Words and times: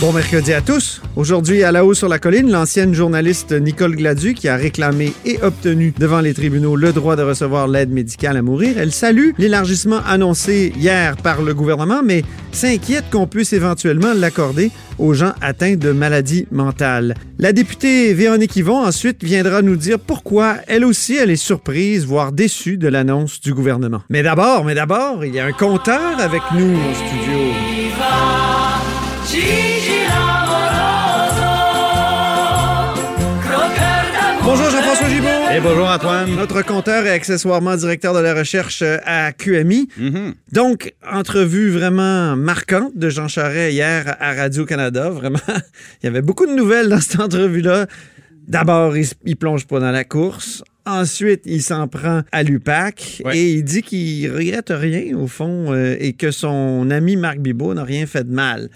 Bon 0.00 0.12
mercredi 0.12 0.52
à 0.52 0.60
tous. 0.60 1.00
Aujourd'hui, 1.14 1.62
à 1.62 1.70
la 1.70 1.84
haut 1.84 1.94
sur 1.94 2.08
la 2.08 2.18
colline, 2.18 2.50
l'ancienne 2.50 2.94
journaliste 2.94 3.52
Nicole 3.52 3.94
Gladu, 3.94 4.34
qui 4.34 4.48
a 4.48 4.56
réclamé 4.56 5.12
et 5.24 5.38
obtenu 5.40 5.94
devant 5.96 6.20
les 6.20 6.34
tribunaux 6.34 6.74
le 6.74 6.92
droit 6.92 7.14
de 7.14 7.22
recevoir 7.22 7.68
l'aide 7.68 7.90
médicale 7.90 8.36
à 8.36 8.42
mourir, 8.42 8.74
elle 8.76 8.90
salue 8.90 9.30
l'élargissement 9.38 10.00
annoncé 10.04 10.72
hier 10.76 11.16
par 11.16 11.42
le 11.42 11.54
gouvernement, 11.54 12.02
mais 12.04 12.24
s'inquiète 12.50 13.04
qu'on 13.12 13.28
puisse 13.28 13.52
éventuellement 13.52 14.12
l'accorder 14.14 14.72
aux 14.98 15.14
gens 15.14 15.32
atteints 15.40 15.76
de 15.76 15.92
maladies 15.92 16.48
mentales. 16.50 17.14
La 17.38 17.52
députée 17.52 18.14
Véronique 18.14 18.56
Yvon 18.56 18.84
ensuite 18.84 19.22
viendra 19.22 19.62
nous 19.62 19.76
dire 19.76 20.00
pourquoi 20.00 20.56
elle 20.66 20.84
aussi 20.84 21.14
elle 21.14 21.30
est 21.30 21.36
surprise, 21.36 22.04
voire 22.04 22.32
déçue 22.32 22.78
de 22.78 22.88
l'annonce 22.88 23.40
du 23.40 23.54
gouvernement. 23.54 24.02
Mais 24.10 24.24
d'abord, 24.24 24.64
mais 24.64 24.74
d'abord, 24.74 25.24
il 25.24 25.34
y 25.34 25.38
a 25.38 25.46
un 25.46 25.52
compteur 25.52 26.18
avec 26.18 26.42
nous 26.52 26.74
au 26.74 26.94
studio. 26.94 27.38
Et 35.54 35.60
bonjour 35.60 35.86
Antoine. 35.88 36.34
Notre 36.34 36.62
compteur 36.62 37.06
et 37.06 37.10
accessoirement 37.10 37.76
directeur 37.76 38.12
de 38.12 38.18
la 38.18 38.34
recherche 38.34 38.82
euh, 38.82 38.96
à 39.04 39.32
QMI. 39.32 39.88
Mhm. 39.96 40.34
Donc, 40.50 40.94
entrevue 41.08 41.70
vraiment 41.70 42.34
marquante 42.34 42.96
de 42.96 43.08
Jean 43.08 43.28
Charest 43.28 43.72
hier 43.72 44.16
à 44.18 44.32
Radio-Canada. 44.34 45.10
Vraiment, 45.10 45.38
il 46.02 46.04
y 46.04 46.06
avait 46.08 46.22
beaucoup 46.22 46.46
de 46.46 46.52
nouvelles 46.54 46.88
dans 46.88 47.00
cette 47.00 47.20
entrevue-là. 47.20 47.86
D'abord, 48.48 48.96
il, 48.96 49.06
il 49.24 49.36
plonge 49.36 49.66
pas 49.66 49.78
dans 49.78 49.92
la 49.92 50.02
course. 50.02 50.64
Ensuite, 50.86 51.42
il 51.44 51.62
s'en 51.62 51.86
prend 51.86 52.22
à 52.32 52.42
l'UPAC 52.42 53.22
Ouais. 53.24 53.38
et 53.38 53.52
il 53.52 53.62
dit 53.62 53.82
qu'il 53.82 54.32
regrette 54.32 54.72
rien, 54.74 55.16
au 55.16 55.28
fond, 55.28 55.72
euh, 55.72 55.96
et 56.00 56.14
que 56.14 56.32
son 56.32 56.90
ami 56.90 57.16
Marc 57.16 57.38
Bibot 57.38 57.74
n'a 57.74 57.84
rien 57.84 58.06
fait 58.06 58.24
de 58.24 58.34
mal. 58.34 58.70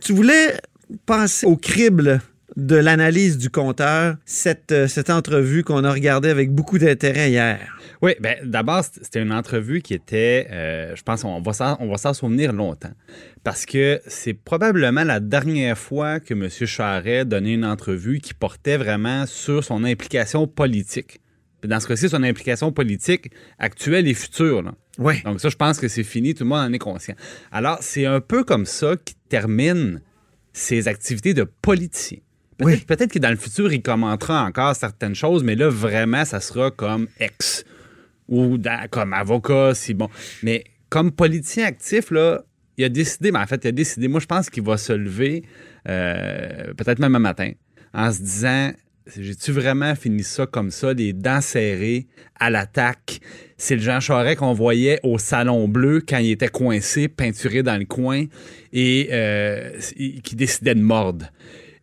Tu 0.00 0.12
voulais 0.12 0.54
passer 1.06 1.46
au 1.46 1.56
crible 1.56 2.20
de 2.56 2.76
l'analyse 2.76 3.38
du 3.38 3.50
compteur, 3.50 4.16
cette, 4.24 4.72
euh, 4.72 4.88
cette 4.88 5.10
entrevue 5.10 5.62
qu'on 5.64 5.84
a 5.84 5.92
regardée 5.92 6.28
avec 6.28 6.52
beaucoup 6.52 6.78
d'intérêt 6.78 7.30
hier. 7.30 7.60
Oui, 8.02 8.12
ben, 8.20 8.36
d'abord, 8.44 8.82
c'était 8.84 9.20
une 9.20 9.32
entrevue 9.32 9.82
qui 9.82 9.94
était, 9.94 10.48
euh, 10.50 10.96
je 10.96 11.02
pense, 11.02 11.22
on 11.24 11.40
va 11.40 11.52
s'en 11.52 11.76
on 11.80 11.90
va 11.90 11.98
s'en 11.98 12.14
souvenir 12.14 12.52
longtemps. 12.52 12.92
Parce 13.44 13.66
que 13.66 14.00
c'est 14.06 14.32
probablement 14.32 15.04
la 15.04 15.20
dernière 15.20 15.76
fois 15.76 16.18
que 16.18 16.32
M. 16.34 16.48
Charret 16.48 17.24
donnait 17.24 17.54
une 17.54 17.64
entrevue 17.64 18.20
qui 18.20 18.34
portait 18.34 18.78
vraiment 18.78 19.26
sur 19.26 19.64
son 19.64 19.84
implication 19.84 20.46
politique. 20.46 21.20
Puis 21.60 21.68
Dans 21.68 21.78
ce 21.78 21.86
cas-ci, 21.86 22.08
son 22.08 22.22
implication 22.22 22.72
politique 22.72 23.30
actuelle 23.58 24.08
et 24.08 24.14
future. 24.14 24.62
là. 24.62 24.74
Donc 25.24 25.40
ça, 25.40 25.48
je 25.48 25.56
pense 25.56 25.78
que 25.78 25.88
c'est 25.88 26.04
fini, 26.04 26.34
tout 26.34 26.44
le 26.44 26.48
monde 26.50 26.70
en 26.70 26.72
est 26.72 26.78
conscient. 26.78 27.14
Alors, 27.52 27.78
c'est 27.80 28.06
un 28.06 28.20
peu 28.20 28.44
comme 28.44 28.66
ça 28.66 28.96
qu'il 28.96 29.16
termine 29.28 30.00
ses 30.52 30.88
activités 30.88 31.34
de 31.34 31.44
politicien. 31.44 32.18
Peut-être 32.60 32.78
Oui. 32.78 32.84
peut-être 32.86 33.12
que 33.12 33.18
dans 33.18 33.30
le 33.30 33.36
futur, 33.36 33.72
il 33.72 33.82
commentera 33.82 34.44
encore 34.44 34.76
certaines 34.76 35.14
choses, 35.14 35.42
mais 35.42 35.54
là, 35.54 35.68
vraiment, 35.68 36.24
ça 36.24 36.40
sera 36.40 36.70
comme 36.70 37.08
ex 37.18 37.64
ou 38.28 38.58
comme 38.90 39.12
avocat, 39.12 39.74
si 39.74 39.94
bon. 39.94 40.08
Mais 40.42 40.64
comme 40.88 41.10
politicien 41.10 41.66
actif, 41.66 42.12
il 42.76 42.84
a 42.84 42.88
décidé, 42.88 43.32
mais 43.32 43.38
en 43.40 43.46
fait, 43.46 43.64
il 43.64 43.68
a 43.68 43.72
décidé, 43.72 44.08
moi, 44.08 44.20
je 44.20 44.26
pense 44.26 44.50
qu'il 44.50 44.62
va 44.62 44.76
se 44.76 44.92
lever, 44.92 45.42
euh, 45.88 46.72
peut-être 46.74 46.98
même 46.98 47.14
un 47.16 47.20
matin, 47.20 47.50
en 47.92 48.12
se 48.12 48.20
disant 48.20 48.72
j'ai-tu 49.16 49.50
vraiment 49.50 49.94
fini 49.96 50.22
ça 50.22 50.46
comme 50.46 50.70
ça, 50.70 50.92
les 50.92 51.12
dents 51.12 51.40
serrées, 51.40 52.06
à 52.38 52.50
l'attaque? 52.50 53.20
C'est 53.56 53.74
le 53.74 53.82
Jean 53.82 53.98
Charest 53.98 54.38
qu'on 54.38 54.52
voyait 54.52 55.00
au 55.02 55.18
Salon 55.18 55.66
Bleu 55.66 56.00
quand 56.06 56.18
il 56.18 56.30
était 56.30 56.48
coincé, 56.48 57.08
peinturé 57.08 57.62
dans 57.64 57.76
le 57.76 57.86
coin, 57.86 58.26
et 58.72 59.08
euh, 59.10 59.78
qui 60.22 60.36
décidait 60.36 60.74
de 60.76 60.82
mordre. 60.82 61.26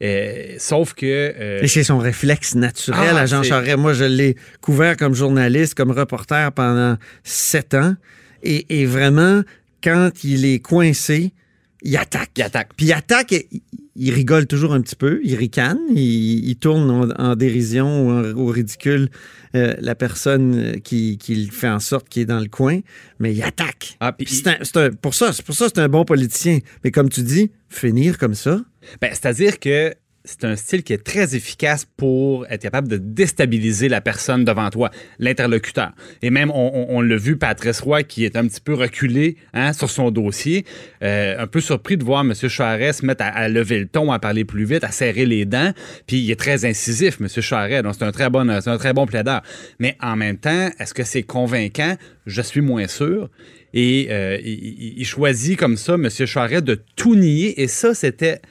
Euh, 0.03 0.55
sauf 0.59 0.93
que... 0.93 1.05
euh, 1.05 1.61
Et 1.61 1.67
c'est 1.67 1.83
son 1.83 1.97
réflexe 1.97 2.53
naturel 2.55 3.13
Ah, 3.15 3.21
à 3.21 3.25
Jean 3.25 3.41
Charest. 3.43 3.77
Moi, 3.77 3.93
je 3.93 4.03
l'ai 4.03 4.35
couvert 4.61 4.95
comme 4.95 5.15
journaliste, 5.15 5.73
comme 5.73 5.91
reporter 5.91 6.51
pendant 6.51 6.97
sept 7.23 7.73
ans. 7.73 7.95
Et, 8.43 8.81
et 8.81 8.85
vraiment, 8.85 9.41
quand 9.83 10.23
il 10.23 10.45
est 10.45 10.59
coincé, 10.59 11.33
il 11.83 11.95
attaque. 11.97 12.31
Il 12.37 12.43
attaque. 12.43 12.69
Puis 12.75 12.87
il 12.87 12.93
attaque, 12.93 13.31
et 13.33 13.47
il, 13.95 14.11
rigole 14.13 14.47
toujours 14.47 14.73
un 14.73 14.81
petit 14.81 14.95
peu, 14.95 15.19
il 15.23 15.35
ricane, 15.35 15.79
il, 15.93 16.47
il 16.49 16.55
tourne 16.57 16.89
en, 16.89 17.09
en 17.11 17.35
dérision 17.35 18.07
ou 18.07 18.11
en- 18.11 18.33
au 18.35 18.47
ridicule 18.47 19.09
euh, 19.55 19.75
la 19.79 19.95
personne 19.95 20.55
euh, 20.55 20.73
qui, 20.79 21.17
qui 21.17 21.47
fait 21.47 21.69
en 21.69 21.79
sorte 21.79 22.09
qu'il 22.09 22.21
est 22.23 22.25
dans 22.25 22.39
le 22.39 22.47
coin, 22.49 22.79
mais 23.19 23.33
il 23.33 23.41
attaque. 23.43 23.97
Ah, 23.99 24.11
puis 24.13 24.27
c'est 24.27 24.47
un- 24.47 24.81
un- 24.81 24.91
pour 24.91 25.13
ça, 25.13 25.33
c'est 25.33 25.43
pour 25.45 25.55
ça 25.55 25.67
c'est 25.67 25.79
un 25.81 25.89
bon 25.89 26.05
politicien. 26.05 26.59
Mais 26.83 26.91
comme 26.91 27.09
tu 27.09 27.21
dis, 27.21 27.51
finir 27.69 28.17
comme 28.17 28.35
ça, 28.35 28.61
Ben, 29.01 29.09
C'est-à-dire 29.13 29.59
que 29.59 29.93
c'est 30.27 30.43
un 30.43 30.57
style 30.57 30.83
qui 30.83 30.91
est 30.91 31.03
très 31.03 31.35
efficace 31.35 31.85
pour 31.85 32.45
être 32.47 32.61
capable 32.61 32.89
de 32.89 32.97
déstabiliser 32.97 33.87
la 33.87 34.01
personne 34.01 34.43
devant 34.43 34.69
toi, 34.69 34.91
l'interlocuteur. 35.19 35.91
Et 36.21 36.29
même, 36.29 36.51
on, 36.51 37.01
l'a 37.01 37.15
vu, 37.15 37.37
Patrice 37.37 37.79
Roy, 37.79 38.03
qui 38.03 38.25
est 38.25 38.35
un 38.35 38.45
petit 38.45 38.59
peu 38.59 38.73
reculé 38.73 39.37
hein, 39.53 39.71
sur 39.71 39.89
son 39.89 40.11
dossier, 40.11 40.65
euh, 41.01 41.39
un 41.39 41.47
peu 41.47 41.61
surpris 41.61 41.95
de 41.95 42.03
voir 42.03 42.21
M. 42.21 42.33
Charest 42.33 42.99
se 43.01 43.05
mettre 43.05 43.23
à, 43.23 43.47
lever 43.47 43.79
le 43.79 43.87
ton, 43.87 44.11
à 44.11 44.19
parler 44.19 44.43
plus 44.43 44.65
vite, 44.65 44.83
à 44.83 44.91
serrer 44.91 45.25
les 45.25 45.45
dents. 45.45 45.71
Puis 46.07 46.17
il 46.17 46.29
est 46.29 46.39
très 46.39 46.65
incisif, 46.65 47.19
M. 47.21 47.29
Charest. 47.29 47.83
Donc 47.83 47.95
c'est 47.97 48.05
un 48.05 48.11
très 48.11 48.29
bon, 48.29 48.49
un 48.49 48.77
très 48.77 48.93
bon 48.93 49.05
plaideur. 49.05 49.41
Mais 49.79 49.95
en 50.01 50.17
même 50.17 50.37
temps, 50.37 50.69
est-ce 50.77 50.93
que 50.93 51.03
c'est 51.03 51.23
convaincant? 51.23 51.95
Je 52.25 52.41
suis 52.41 52.61
moins 52.61 52.87
sûr. 52.87 53.29
Et 53.73 54.07
euh, 54.09 54.37
il 54.43 55.05
choisit 55.05 55.57
comme 55.57 55.77
ça, 55.77 55.93
M. 55.93 56.09
Charest, 56.09 56.65
de 56.65 56.81
tout 56.97 57.15
nier. 57.15 57.61
Et 57.61 57.67
ça, 57.67 57.93
c'était 57.93 58.41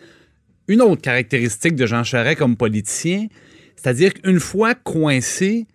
une 0.68 0.82
autre 0.82 1.02
caractéristique 1.02 1.76
de 1.76 1.86
Jean 1.86 2.04
Charest 2.04 2.38
comme 2.38 2.56
politicien, 2.56 3.26
c'est-à-dire 3.76 4.14
qu'une 4.14 4.40
fois 4.40 4.74
coincé, 4.74 5.66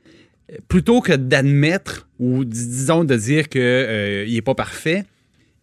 euh, 0.51 0.57
plutôt 0.67 1.01
que 1.01 1.13
d'admettre 1.13 2.07
ou 2.19 2.43
dis- 2.43 2.67
disons 2.67 3.03
de 3.03 3.15
dire 3.15 3.49
qu'il 3.49 4.33
n'est 4.33 4.41
pas 4.41 4.55
parfait, 4.55 5.03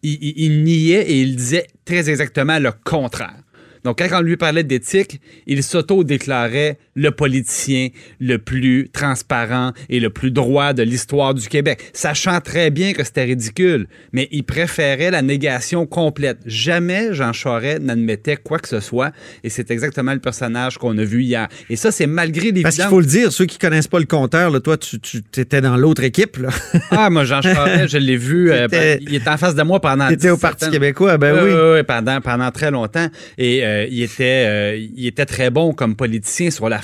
il 0.01 0.63
niait 0.63 1.01
et 1.11 1.21
il 1.21 1.35
disait 1.35 1.67
très 1.83 2.09
exactement 2.09 2.57
le 2.57 2.71
contraire. 2.71 3.43
Donc, 3.83 3.99
quand 3.99 4.19
on 4.19 4.21
lui 4.21 4.37
parlait 4.37 4.63
d'éthique, 4.63 5.21
il 5.47 5.63
s'auto-déclarait 5.63 6.77
le 6.99 7.11
politicien 7.11 7.87
le 8.19 8.37
plus 8.37 8.89
transparent 8.91 9.71
et 9.89 9.99
le 9.99 10.09
plus 10.09 10.31
droit 10.31 10.73
de 10.73 10.83
l'histoire 10.83 11.33
du 11.33 11.47
Québec, 11.47 11.79
sachant 11.93 12.41
très 12.41 12.69
bien 12.71 12.93
que 12.93 13.03
c'était 13.03 13.23
ridicule, 13.23 13.87
mais 14.11 14.27
il 14.31 14.43
préférait 14.43 15.11
la 15.11 15.21
négation 15.21 15.85
complète. 15.85 16.39
Jamais 16.45 17.13
Jean 17.13 17.31
Charest 17.33 17.81
n'admettait 17.81 18.35
quoi 18.37 18.59
que 18.59 18.67
ce 18.67 18.79
soit, 18.79 19.11
et 19.43 19.49
c'est 19.49 19.71
exactement 19.71 20.13
le 20.13 20.19
personnage 20.19 20.77
qu'on 20.77 20.97
a 20.97 21.03
vu 21.03 21.23
hier. 21.23 21.47
Et 21.69 21.75
ça, 21.75 21.91
c'est 21.91 22.07
malgré 22.07 22.51
parce 22.61 22.75
qu'il 22.75 22.85
faut 22.85 22.99
le 22.99 23.05
dire, 23.05 23.31
ceux 23.31 23.45
qui 23.45 23.57
connaissent 23.57 23.87
pas 23.87 23.99
le 23.99 24.05
compteur, 24.05 24.49
là, 24.51 24.59
toi, 24.59 24.77
tu, 24.77 24.99
tu 24.99 25.21
étais 25.39 25.61
dans 25.61 25.77
l'autre 25.77 26.03
équipe. 26.03 26.37
Là. 26.37 26.49
Ah, 26.91 27.09
moi, 27.09 27.23
Jean 27.23 27.41
Charest, 27.41 27.87
je 27.89 27.97
l'ai 27.97 28.17
vu, 28.17 28.51
euh, 28.51 28.67
T'étais- 28.67 28.99
il 29.01 29.15
était 29.15 29.29
en 29.29 29.37
face 29.37 29.55
de 29.55 29.61
moi 29.63 29.79
pendant 29.79 30.07
T'étais 30.09 30.31
au 30.31 30.35
17 30.35 30.41
Parti 30.41 30.69
québécois, 30.69 31.17
ben 31.17 31.33
oui. 31.33 31.41
oui, 31.45 31.53
oui, 31.53 31.71
oui, 31.75 31.83
pendant, 31.83 32.19
pendant 32.19 32.51
très 32.51 32.71
longtemps. 32.71 33.07
Et 33.37 33.63
euh, 33.63 33.85
il, 33.89 34.01
était, 34.01 34.45
euh, 34.47 34.87
il 34.95 35.05
était 35.07 35.25
très 35.25 35.49
bon 35.49 35.73
comme 35.73 35.95
politicien 35.95 36.49
sur 36.51 36.67
la 36.67 36.79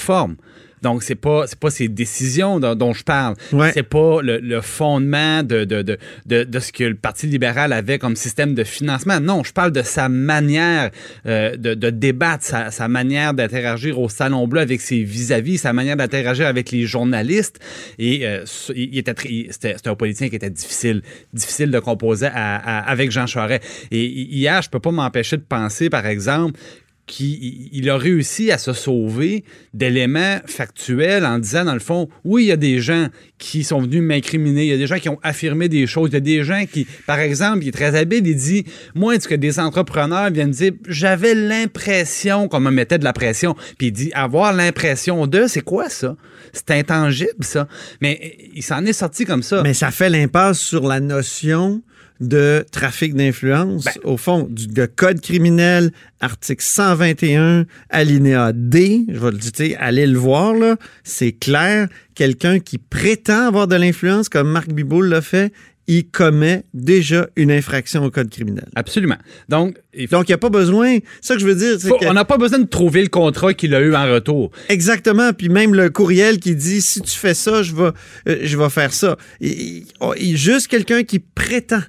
Donc, 0.81 1.01
c'est 1.01 1.15
pas, 1.15 1.45
pas 1.59 1.71
ses 1.71 1.87
décisions 1.87 2.59
dont, 2.59 2.75
dont 2.75 2.93
je 2.93 3.03
parle. 3.03 3.33
Ouais. 3.51 3.71
C'est 3.73 3.81
pas 3.81 4.21
le, 4.21 4.37
le 4.37 4.61
fondement 4.61 5.41
de, 5.41 5.63
de, 5.63 5.81
de, 5.81 5.97
de, 6.27 6.43
de 6.43 6.59
ce 6.59 6.71
que 6.71 6.83
le 6.83 6.93
Parti 6.93 7.25
libéral 7.25 7.73
avait 7.73 7.97
comme 7.97 8.15
système 8.15 8.53
de 8.53 8.63
financement. 8.63 9.19
Non, 9.19 9.43
je 9.43 9.51
parle 9.51 9.71
de 9.71 9.81
sa 9.81 10.09
manière 10.09 10.91
euh, 11.25 11.55
de, 11.57 11.73
de 11.73 11.89
débattre, 11.89 12.43
sa, 12.43 12.69
sa 12.69 12.87
manière 12.87 13.33
d'interagir 13.33 13.99
au 13.99 14.09
Salon 14.09 14.47
Bleu 14.47 14.59
avec 14.61 14.79
ses 14.79 15.01
vis-à-vis, 15.01 15.57
sa 15.57 15.73
manière 15.73 15.95
d'interagir 15.97 16.45
avec 16.45 16.69
les 16.69 16.85
journalistes. 16.85 17.59
Et 17.97 18.27
euh, 18.27 18.43
il 18.75 18.95
était 18.99 19.15
c'était 19.49 19.73
c'était 19.77 19.89
un 19.89 19.95
politicien 19.95 20.29
qui 20.29 20.35
était 20.35 20.51
difficile, 20.51 21.01
difficile 21.33 21.71
de 21.71 21.79
composer 21.79 22.27
à- 22.27 22.57
à- 22.57 22.91
avec 22.91 23.09
Jean 23.09 23.25
Charest. 23.25 23.63
Et 23.89 24.05
hier, 24.05 24.61
je 24.61 24.69
peux 24.69 24.79
pas 24.81 24.91
m'empêcher 24.91 25.37
de 25.37 25.43
penser, 25.43 25.89
par 25.89 26.05
exemple, 26.05 26.59
qu'il 27.07 27.69
il 27.71 27.89
a 27.89 27.97
réussi 27.97 28.51
à 28.51 28.57
se 28.57 28.73
sauver 28.73 29.43
d'éléments 29.73 30.39
factuels 30.45 31.25
en 31.25 31.39
disant, 31.39 31.65
dans 31.65 31.73
le 31.73 31.79
fond, 31.79 32.09
oui, 32.23 32.45
il 32.45 32.47
y 32.47 32.51
a 32.51 32.57
des 32.57 32.79
gens 32.79 33.07
qui 33.37 33.63
sont 33.63 33.81
venus 33.81 34.01
m'incriminer, 34.01 34.63
il 34.63 34.69
y 34.69 34.73
a 34.73 34.77
des 34.77 34.87
gens 34.87 34.97
qui 34.97 35.09
ont 35.09 35.19
affirmé 35.21 35.69
des 35.69 35.87
choses, 35.87 36.09
il 36.11 36.13
y 36.13 36.17
a 36.17 36.21
des 36.21 36.43
gens 36.43 36.63
qui, 36.71 36.87
par 37.05 37.19
exemple, 37.19 37.59
il 37.63 37.67
est 37.67 37.71
très 37.71 37.95
habile, 37.95 38.25
il 38.25 38.35
dit, 38.35 38.65
moi, 38.95 39.15
est-ce 39.15 39.27
que 39.27 39.35
des 39.35 39.59
entrepreneurs 39.59 40.31
viennent 40.31 40.51
dire, 40.51 40.71
j'avais 40.87 41.35
l'impression 41.35 42.47
qu'on 42.47 42.59
me 42.59 42.71
mettait 42.71 42.97
de 42.97 43.03
la 43.03 43.13
pression, 43.13 43.55
puis 43.77 43.87
il 43.87 43.91
dit, 43.91 44.11
avoir 44.13 44.53
l'impression 44.53 45.27
de, 45.27 45.47
c'est 45.47 45.61
quoi 45.61 45.89
ça? 45.89 46.15
C'est 46.53 46.71
intangible, 46.71 47.43
ça. 47.43 47.67
Mais 48.01 48.37
il 48.53 48.63
s'en 48.63 48.85
est 48.85 48.93
sorti 48.93 49.25
comme 49.25 49.43
ça. 49.43 49.61
Mais 49.61 49.73
ça 49.73 49.91
fait 49.91 50.09
l'impasse 50.09 50.59
sur 50.59 50.87
la 50.87 50.99
notion 50.99 51.83
de 52.21 52.65
trafic 52.71 53.13
d'influence, 53.13 53.85
Ben. 53.85 53.93
au 54.03 54.17
fond, 54.17 54.47
du 54.49 54.67
de 54.67 54.85
code 54.85 55.19
criminel, 55.21 55.91
article 56.21 56.63
121, 56.63 57.65
alinéa 57.89 58.51
D, 58.53 59.05
je 59.09 59.19
vais 59.19 59.31
le 59.31 59.37
dire, 59.37 59.77
allez 59.79 60.07
le 60.07 60.17
voir, 60.17 60.53
là, 60.53 60.77
c'est 61.03 61.33
clair, 61.33 61.87
quelqu'un 62.15 62.59
qui 62.59 62.77
prétend 62.77 63.47
avoir 63.47 63.67
de 63.67 63.75
l'influence, 63.75 64.29
comme 64.29 64.49
Marc 64.51 64.69
Biboul 64.69 65.07
l'a 65.09 65.21
fait, 65.21 65.51
il 65.87 66.07
commet 66.09 66.63
déjà 66.73 67.27
une 67.35 67.51
infraction 67.51 68.03
au 68.03 68.09
code 68.09 68.31
criminel. 68.31 68.65
Absolument. 68.75 69.17
Donc, 69.49 69.77
il 69.93 70.07
faut- 70.07 70.15
Donc, 70.15 70.27
il 70.27 70.31
n'y 70.31 70.35
a 70.35 70.39
pas 70.39 70.49
besoin, 70.49 70.97
ça 71.21 71.35
que 71.35 71.41
je 71.41 71.45
veux 71.45 71.53
dire, 71.53 71.75
c'est 71.79 71.89
faut- 71.89 71.97
que- 71.99 72.05
on 72.07 72.13
n'a 72.13 72.25
pas 72.25 72.37
besoin 72.39 72.57
de 72.57 72.65
trouver 72.65 73.03
le 73.03 73.09
contrat 73.09 73.53
qu'il 73.53 73.75
a 73.75 73.81
eu 73.81 73.93
en 73.93 74.11
retour. 74.11 74.49
Exactement. 74.69 75.31
Puis 75.33 75.47
même 75.49 75.75
le 75.75 75.91
courriel 75.91 76.39
qui 76.39 76.55
dit 76.55 76.81
si 76.81 77.01
tu 77.01 77.15
fais 77.15 77.35
ça, 77.35 77.61
je 77.61 77.75
vais, 77.75 77.91
euh, 78.27 78.39
je 78.41 78.57
vais 78.57 78.69
faire 78.71 78.93
ça. 78.93 79.15
Il- 79.39 79.51
il- 79.51 79.85
oh, 79.99 80.13
il- 80.19 80.37
juste 80.37 80.69
quelqu'un 80.69 81.03
qui 81.03 81.19
prétend, 81.19 81.81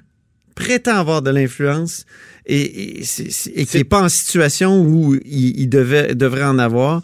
prétend 0.57 0.95
avoir 0.95 1.21
de 1.21 1.29
l'influence 1.29 2.05
et, 2.47 3.01
et, 3.01 3.65
qui 3.65 3.77
n'est 3.77 3.83
pas 3.83 4.01
en 4.01 4.09
situation 4.09 4.81
où 4.81 5.15
il, 5.23 5.59
il 5.59 5.69
devait, 5.69 6.15
devrait 6.15 6.45
en 6.45 6.57
avoir, 6.57 7.03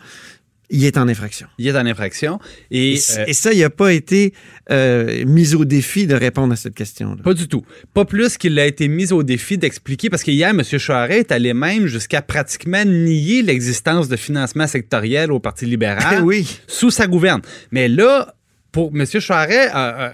il 0.70 0.86
est 0.86 0.98
en 0.98 1.08
infraction. 1.08 1.48
Il 1.60 1.68
est 1.68 1.78
en 1.78 1.86
infraction. 1.86 2.40
Et, 2.72 2.94
Et, 2.94 3.00
euh, 3.18 3.26
et 3.28 3.34
ça, 3.34 3.54
il 3.54 3.60
n'a 3.60 3.70
pas 3.70 3.94
été 3.94 4.34
euh, 4.72 5.24
mis 5.26 5.54
au 5.54 5.66
défi 5.66 6.08
de 6.08 6.16
répondre 6.16 6.54
à 6.54 6.56
cette 6.56 6.74
question-là. 6.74 7.22
Pas 7.24 7.36
du 7.36 7.48
tout. 7.48 7.64
Pas 7.94 8.06
plus 8.06 8.38
qu'il 8.38 8.58
a 8.58 8.66
été 8.66 8.88
mis 8.88 9.14
au 9.14 9.22
défi 9.22 9.60
d'expliquer, 9.60 10.10
parce 10.10 10.24
qu'hier, 10.24 10.50
M. 10.50 10.64
Charest 10.64 11.20
est 11.20 11.32
allé 11.32 11.54
même 11.54 11.86
jusqu'à 11.86 12.24
pratiquement 12.24 12.84
nier 12.86 13.44
l'existence 13.44 14.10
de 14.10 14.16
financement 14.16 14.66
sectoriel 14.66 15.32
au 15.32 15.40
Parti 15.40 15.68
libéral 15.68 16.24
oui. 16.24 16.60
sous 16.68 16.90
sa 16.90 17.06
gouverne. 17.06 17.42
Mais 17.72 17.88
là, 17.88 18.34
pour 18.72 18.92
M. 18.96 19.06
Charest, 19.06 19.72
euh, 19.76 20.10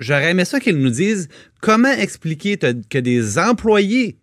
j'aurais 0.00 0.30
aimé 0.30 0.44
ça 0.44 0.58
qu'il 0.58 0.76
nous 0.78 0.90
dise 0.90 1.28
comment 1.60 1.92
expliquer 1.92 2.58
que 2.58 2.98
des 2.98 3.38
employés 3.38 4.16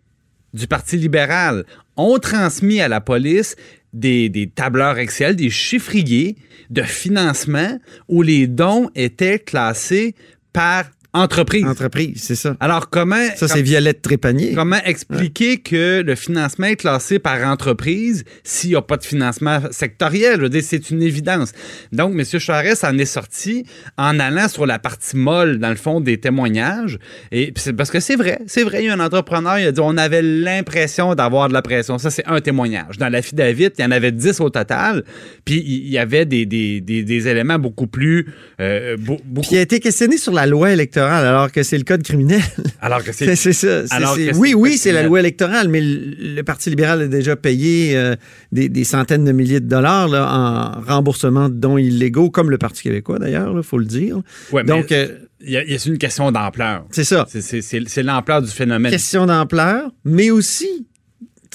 du 0.52 0.66
Parti 0.66 0.96
libéral 0.96 1.64
ont 1.96 2.18
transmis 2.18 2.80
à 2.80 2.88
la 2.88 3.00
police 3.00 3.56
des, 3.92 4.28
des 4.28 4.48
tableurs 4.48 4.98
Excel, 4.98 5.36
des 5.36 5.50
chiffriers 5.50 6.36
de 6.70 6.82
financement 6.82 7.78
où 8.08 8.22
les 8.22 8.46
dons 8.46 8.90
étaient 8.94 9.38
classés 9.38 10.14
par 10.52 10.84
entreprise. 11.22 11.64
Entreprise, 11.64 12.22
c'est 12.22 12.34
ça. 12.34 12.56
Alors, 12.60 12.90
comment, 12.90 13.16
Ça, 13.36 13.48
c'est 13.48 13.62
Violette 13.62 14.02
Trépanier. 14.02 14.52
comment 14.54 14.80
expliquer 14.84 15.58
que 15.58 16.02
le 16.02 16.14
financement 16.14 16.66
est 16.66 16.76
classé 16.76 17.18
par 17.18 17.42
entreprise 17.46 18.24
s'il 18.44 18.70
n'y 18.70 18.76
a 18.76 18.82
pas 18.82 18.96
de 18.96 19.04
financement 19.04 19.60
sectoriel? 19.70 20.36
Je 20.36 20.42
veux 20.42 20.48
dire, 20.48 20.62
c'est 20.64 20.90
une 20.90 21.02
évidence. 21.02 21.52
Donc, 21.92 22.14
M. 22.18 22.24
Charest 22.40 22.84
en 22.84 22.96
est 22.98 23.04
sorti 23.04 23.64
en 23.96 24.18
allant 24.18 24.48
sur 24.48 24.66
la 24.66 24.78
partie 24.78 25.16
molle, 25.16 25.58
dans 25.58 25.70
le 25.70 25.76
fond, 25.76 26.00
des 26.00 26.18
témoignages. 26.18 26.98
Et 27.32 27.52
parce 27.76 27.90
que 27.90 28.00
c'est 28.00 28.16
vrai, 28.16 28.38
c'est 28.46 28.62
vrai, 28.64 28.82
il 28.82 28.86
y 28.86 28.90
a 28.90 28.94
un 28.94 29.00
entrepreneur, 29.00 29.58
il 29.58 29.66
a 29.66 29.72
dit 29.72 29.80
on 29.82 29.96
avait 29.96 30.22
l'impression 30.22 31.14
d'avoir 31.14 31.48
de 31.48 31.52
la 31.52 31.62
pression. 31.62 31.98
Ça, 31.98 32.10
c'est 32.10 32.26
un 32.26 32.40
témoignage. 32.40 32.98
Dans 32.98 33.08
la 33.08 33.20
David, 33.32 33.72
il 33.78 33.82
y 33.82 33.84
en 33.84 33.90
avait 33.90 34.12
10 34.12 34.40
au 34.40 34.50
total. 34.50 35.04
Puis 35.44 35.62
il 35.66 35.88
y 35.88 35.98
avait 35.98 36.24
des, 36.24 36.46
des, 36.46 36.80
des, 36.80 37.02
des 37.02 37.28
éléments 37.28 37.58
beaucoup 37.58 37.86
plus. 37.86 38.26
euh, 38.60 38.96
beaucoup, 38.98 39.22
Puis 39.42 39.48
il 39.52 39.58
a 39.58 39.60
été 39.60 39.80
questionné 39.80 40.16
sur 40.16 40.32
la 40.32 40.46
loi 40.46 40.72
électorale 40.72 41.07
alors 41.12 41.50
que 41.52 41.62
c'est 41.62 41.78
le 41.78 41.84
code 41.84 42.02
criminel. 42.02 42.40
alors 42.80 43.02
que 43.04 43.12
C'est 43.12 43.34
c'est. 43.36 43.52
ça. 43.52 43.82
Alors 43.90 44.16
que 44.16 44.36
oui, 44.36 44.54
oui, 44.54 44.76
c'est 44.78 44.92
la 44.92 45.02
loi 45.02 45.20
électorale, 45.20 45.68
mais 45.68 45.80
le, 45.80 46.34
le 46.34 46.42
Parti 46.42 46.70
libéral 46.70 47.02
a 47.02 47.06
déjà 47.08 47.36
payé 47.36 47.96
euh, 47.96 48.16
des, 48.52 48.68
des 48.68 48.84
centaines 48.84 49.24
de 49.24 49.32
milliers 49.32 49.60
de 49.60 49.68
dollars 49.68 50.08
là, 50.08 50.28
en 50.30 50.80
remboursement 50.80 51.48
de 51.48 51.54
dons 51.54 51.78
illégaux, 51.78 52.30
comme 52.30 52.50
le 52.50 52.58
Parti 52.58 52.82
québécois 52.82 53.18
d'ailleurs, 53.18 53.52
il 53.56 53.62
faut 53.62 53.78
le 53.78 53.84
dire. 53.86 54.16
Ouais, 54.52 54.62
mais 54.64 54.68
Donc, 54.72 54.92
euh, 54.92 55.08
il 55.40 55.50
y 55.52 55.56
a- 55.56 55.78
c'est 55.78 55.88
une 55.88 55.98
question 55.98 56.32
d'ampleur. 56.32 56.84
c'est 56.90 57.04
ça. 57.04 57.26
C'est 57.28 58.02
l'ampleur 58.02 58.42
du 58.42 58.50
phénomène. 58.50 58.90
Question 58.90 59.26
d'ampleur, 59.26 59.90
mais 60.04 60.30
aussi, 60.30 60.87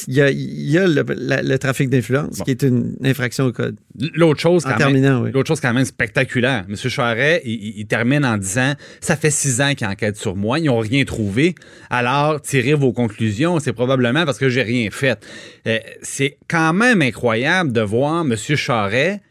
il 0.07 0.13
y 0.15 0.21
a, 0.21 0.29
il 0.31 0.69
y 0.69 0.77
a 0.77 0.87
le, 0.87 1.03
la- 1.15 1.41
le 1.41 1.57
trafic 1.59 1.89
d'influence, 1.89 2.37
Bon. 2.39 2.43
qui 2.43 2.51
est 2.51 2.61
une 2.63 2.95
infraction 3.03 3.45
au 3.45 3.51
code. 3.51 3.75
L'autre 4.15 4.39
chose, 4.39 4.63
quand 4.63 4.77
même, 4.91 5.21
oui. 5.23 5.31
l'autre 5.31 5.47
chose 5.47 5.59
quand 5.59 5.73
même 5.73 5.85
spectaculaire. 5.85 6.65
M. 6.67 6.75
Charret, 6.75 7.41
il 7.45 7.85
termine 7.85 8.25
en 8.25 8.37
disant 8.37 8.73
Ça 9.01 9.15
fait 9.15 9.29
six 9.31 9.61
ans 9.61 9.73
qu'ils 9.75 9.87
enquêtent 9.87 10.17
sur 10.17 10.35
moi, 10.35 10.59
ils 10.59 10.65
n'ont 10.65 10.79
rien 10.79 11.03
trouvé. 11.05 11.53
Alors, 11.89 12.41
tirez 12.41 12.73
vos 12.73 12.91
conclusions. 12.91 13.59
C'est 13.59 13.73
probablement 13.73 14.25
parce 14.25 14.37
que 14.39 14.49
j'ai 14.49 14.63
rien 14.63 14.89
fait. 14.91 15.19
Euh, 15.67 15.77
c'est 16.01 16.37
quand 16.47 16.73
même 16.73 17.01
incroyable 17.01 17.71
de 17.71 17.81
voir 17.81 18.21
M. 18.25 18.35
Charret 18.35 19.21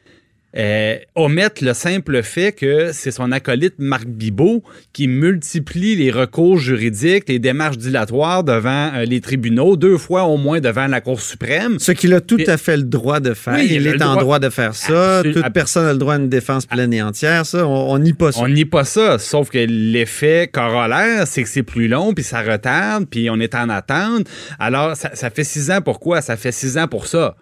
euh, 0.56 0.96
omettre 1.14 1.64
le 1.64 1.72
simple 1.72 2.22
fait 2.22 2.52
que 2.52 2.90
c'est 2.92 3.10
son 3.10 3.32
acolyte 3.32 3.74
Marc 3.78 4.04
Bibot 4.06 4.62
qui 4.92 5.08
multiplie 5.08 5.96
les 5.96 6.10
recours 6.10 6.58
juridiques, 6.58 7.24
les 7.28 7.38
démarches 7.38 7.78
dilatoires 7.78 8.44
devant 8.44 8.90
euh, 8.94 9.04
les 9.04 9.20
tribunaux, 9.20 9.76
deux 9.76 9.96
fois 9.96 10.24
au 10.24 10.36
moins 10.36 10.60
devant 10.60 10.86
la 10.86 11.00
Cour 11.00 11.20
suprême. 11.20 11.78
Ce 11.78 11.92
qu'il 11.92 12.12
a 12.14 12.20
tout 12.20 12.38
Et- 12.40 12.48
à 12.50 12.58
fait 12.58 12.76
le 12.76 12.82
droit 12.82 13.20
de 13.20 13.32
faire. 13.34 13.54
Oui, 13.54 13.68
il 13.70 13.86
est 13.86 13.94
en 14.02 14.12
droit. 14.12 14.22
droit 14.22 14.38
de 14.40 14.50
faire 14.50 14.74
ça. 14.74 15.20
Absolu- 15.20 15.32
Toute 15.34 15.44
ab- 15.44 15.52
personne 15.52 15.86
a 15.86 15.92
le 15.92 15.98
droit 15.98 16.14
à 16.14 16.18
une 16.18 16.28
défense 16.28 16.66
pleine 16.66 16.92
et 16.92 17.00
entière. 17.02 17.46
Ça, 17.46 17.66
on 17.66 17.98
nie 17.98 18.12
pas 18.12 18.32
ça. 18.32 18.40
On 18.40 18.48
nie 18.48 18.64
pas 18.66 18.84
ça, 18.84 19.18
sauf 19.18 19.48
que 19.48 19.58
l'effet 19.58 20.50
corollaire, 20.52 21.26
c'est 21.26 21.42
que 21.42 21.48
c'est 21.48 21.62
plus 21.62 21.88
long, 21.88 22.12
puis 22.12 22.24
ça 22.24 22.42
retarde, 22.42 23.06
puis 23.10 23.30
on 23.30 23.40
est 23.40 23.54
en 23.54 23.68
attente. 23.68 24.26
Alors, 24.58 24.96
ça, 24.96 25.10
ça 25.14 25.30
fait 25.30 25.44
six 25.44 25.70
ans 25.70 25.80
pourquoi? 25.82 26.20
Ça 26.20 26.36
fait 26.36 26.52
six 26.52 26.76
ans 26.76 26.88
pour 26.88 27.06
ça. 27.06 27.36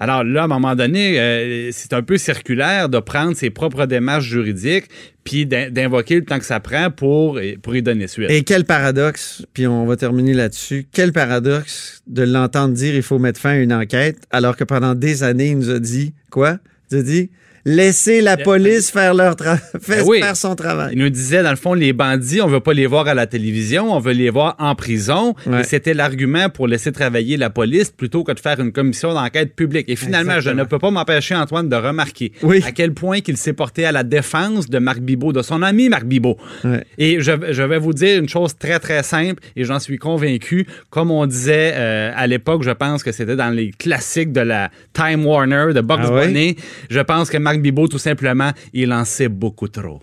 Alors 0.00 0.24
là, 0.24 0.40
à 0.42 0.44
un 0.44 0.48
moment 0.48 0.74
donné, 0.74 1.20
euh, 1.20 1.68
c'est 1.72 1.92
un 1.92 2.02
peu 2.02 2.16
circulaire 2.16 2.88
de 2.88 2.98
prendre 2.98 3.36
ses 3.36 3.50
propres 3.50 3.84
démarches 3.84 4.24
juridiques, 4.26 4.86
puis 5.24 5.44
d'in- 5.44 5.70
d'invoquer 5.70 6.16
le 6.16 6.24
temps 6.24 6.38
que 6.38 6.46
ça 6.46 6.58
prend 6.58 6.90
pour, 6.90 7.38
pour 7.62 7.76
y 7.76 7.82
donner 7.82 8.08
suite. 8.08 8.30
Et 8.30 8.42
quel 8.42 8.64
paradoxe, 8.64 9.44
puis 9.52 9.66
on 9.66 9.84
va 9.84 9.96
terminer 9.96 10.32
là-dessus, 10.32 10.86
quel 10.90 11.12
paradoxe 11.12 12.02
de 12.06 12.22
l'entendre 12.22 12.72
dire 12.74 12.94
il 12.94 13.02
faut 13.02 13.18
mettre 13.18 13.38
fin 13.38 13.50
à 13.50 13.56
une 13.58 13.74
enquête, 13.74 14.16
alors 14.30 14.56
que 14.56 14.64
pendant 14.64 14.94
des 14.94 15.22
années, 15.22 15.50
il 15.50 15.58
nous 15.58 15.70
a 15.70 15.78
dit, 15.78 16.14
quoi? 16.30 16.58
Il 16.90 16.96
nous 16.96 17.00
a 17.02 17.04
dit, 17.04 17.30
laissez 17.64 18.20
la 18.20 18.36
police 18.36 18.90
faire, 18.90 19.14
leur 19.14 19.34
tra- 19.34 19.58
faire, 19.80 19.98
Ben 20.04 20.04
oui. 20.06 20.20
faire 20.20 20.36
son 20.36 20.54
travail. 20.54 20.90
Il 20.92 20.98
nous 20.98 21.10
disait, 21.10 21.42
dans 21.42 21.50
le 21.50 21.56
fond, 21.56 21.74
les 21.74 21.92
bandits, 21.92 22.40
on 22.40 22.46
veut 22.46 22.60
pas 22.60 22.72
les 22.72 22.86
voir 22.86 23.06
à 23.08 23.14
la 23.14 23.26
télévision, 23.26 23.92
on 23.92 23.98
veut 23.98 24.12
les 24.12 24.30
voir 24.30 24.56
en 24.58 24.74
prison. 24.74 25.34
Ouais. 25.46 25.60
Et 25.60 25.64
c'était 25.64 25.94
l'argument 25.94 26.48
pour 26.48 26.66
laisser 26.68 26.92
travailler 26.92 27.36
la 27.36 27.50
police 27.50 27.90
plutôt 27.90 28.24
que 28.24 28.32
de 28.32 28.40
faire 28.40 28.60
une 28.60 28.72
commission 28.72 29.12
d'enquête 29.14 29.54
publique. 29.54 29.88
Et 29.88 29.96
finalement, 29.96 30.32
Exactement. 30.34 30.56
je 30.58 30.62
ne 30.62 30.64
peux 30.68 30.78
pas 30.78 30.90
m'empêcher, 30.90 31.34
Antoine, 31.34 31.68
de 31.68 31.76
remarquer 31.76 32.32
Oui. 32.42 32.62
à 32.66 32.72
quel 32.72 32.92
point 32.92 33.20
qu'il 33.20 33.36
s'est 33.36 33.52
porté 33.52 33.84
à 33.84 33.92
la 33.92 34.02
défense 34.02 34.68
de 34.68 34.78
Marc 34.78 35.00
Bibot, 35.00 35.32
de 35.32 35.42
son 35.42 35.62
ami 35.62 35.88
Marc 35.88 36.04
Bibot. 36.04 36.36
Ouais. 36.64 36.84
Et 36.98 37.20
je, 37.20 37.32
je 37.50 37.62
vais 37.62 37.78
vous 37.78 37.92
dire 37.92 38.18
une 38.18 38.28
chose 38.28 38.56
très, 38.58 38.78
très 38.78 39.02
simple, 39.02 39.42
et 39.56 39.64
j'en 39.64 39.78
suis 39.80 39.98
convaincu. 39.98 40.66
Comme 40.90 41.10
on 41.10 41.26
disait 41.26 41.72
euh, 41.74 42.12
à 42.14 42.26
l'époque, 42.26 42.62
je 42.62 42.70
pense 42.70 43.02
que 43.02 43.12
c'était 43.12 43.36
dans 43.36 43.50
les 43.50 43.70
classiques 43.70 44.32
de 44.32 44.40
la 44.40 44.70
Time 44.92 45.24
Warner, 45.26 45.72
de 45.74 45.80
Bugs 45.80 45.96
Ah 46.02 46.12
ouais? 46.12 46.26
Bunny, 46.28 46.56
je 46.88 47.00
pense 47.00 47.30
que 47.30 47.38
Marc 47.38 47.49
Bibot, 47.58 47.88
tout 47.88 47.98
simplement, 47.98 48.52
il 48.72 48.92
en 48.92 49.04
sait 49.04 49.28
beaucoup 49.28 49.68
trop. 49.68 50.00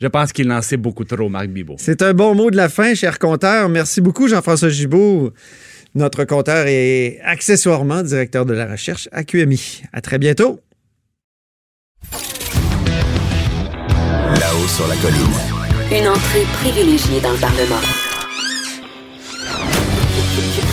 Je 0.00 0.06
pense 0.06 0.32
qu'il 0.32 0.50
en 0.52 0.62
sait 0.62 0.76
beaucoup 0.76 1.04
trop, 1.04 1.28
Marc 1.28 1.48
Bibot. 1.48 1.76
C'est 1.78 2.02
un 2.02 2.14
bon 2.14 2.34
mot 2.34 2.50
de 2.50 2.56
la 2.56 2.68
fin, 2.68 2.94
cher 2.94 3.18
compteur. 3.18 3.68
Merci 3.68 4.00
beaucoup, 4.00 4.28
Jean-François 4.28 4.68
Gibault. 4.68 5.32
Notre 5.94 6.24
compteur 6.24 6.66
est 6.68 7.18
accessoirement 7.24 8.02
directeur 8.02 8.46
de 8.46 8.54
la 8.54 8.66
recherche 8.66 9.08
à 9.10 9.24
QMI. 9.24 9.82
À 9.92 10.00
très 10.00 10.18
bientôt. 10.18 10.60
Là-haut 14.40 14.68
sur 14.68 14.86
la 14.86 14.96
colline. 14.96 15.34
Une 15.90 16.08
entrée 16.08 16.44
privilégiée 16.60 17.20
dans 17.20 17.32
le 17.32 17.38
Parlement. 17.38 17.99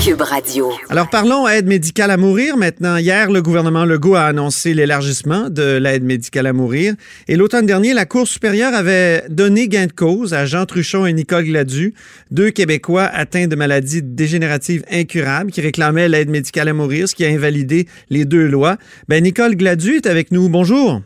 Cube 0.07 0.21
Radio. 0.21 0.69
Alors 0.89 1.09
parlons 1.09 1.49
aide 1.49 1.67
médicale 1.67 2.11
à 2.11 2.15
mourir 2.15 2.55
maintenant. 2.55 2.95
Hier, 2.95 3.29
le 3.29 3.41
gouvernement 3.41 3.83
Legault 3.83 4.15
a 4.15 4.21
annoncé 4.21 4.73
l'élargissement 4.73 5.49
de 5.49 5.77
l'aide 5.79 6.03
médicale 6.03 6.47
à 6.47 6.53
mourir. 6.53 6.93
Et 7.27 7.35
l'automne 7.35 7.65
dernier, 7.65 7.93
la 7.93 8.05
Cour 8.05 8.25
supérieure 8.25 8.73
avait 8.73 9.23
donné 9.27 9.67
gain 9.67 9.87
de 9.87 9.91
cause 9.91 10.33
à 10.33 10.45
Jean 10.45 10.65
Truchon 10.65 11.05
et 11.05 11.11
Nicole 11.11 11.43
Gladu, 11.43 11.93
deux 12.31 12.51
Québécois 12.51 13.03
atteints 13.03 13.47
de 13.47 13.55
maladies 13.57 14.01
dégénératives 14.01 14.85
incurables 14.89 15.51
qui 15.51 15.59
réclamaient 15.59 16.07
l'aide 16.07 16.29
médicale 16.29 16.69
à 16.69 16.73
mourir, 16.73 17.09
ce 17.09 17.13
qui 17.13 17.25
a 17.25 17.27
invalidé 17.27 17.85
les 18.09 18.23
deux 18.23 18.47
lois. 18.47 18.77
Ben, 19.09 19.21
Nicole 19.21 19.57
Gladu 19.57 19.97
est 19.97 20.05
avec 20.05 20.31
nous. 20.31 20.47
Bonjour. 20.47 21.01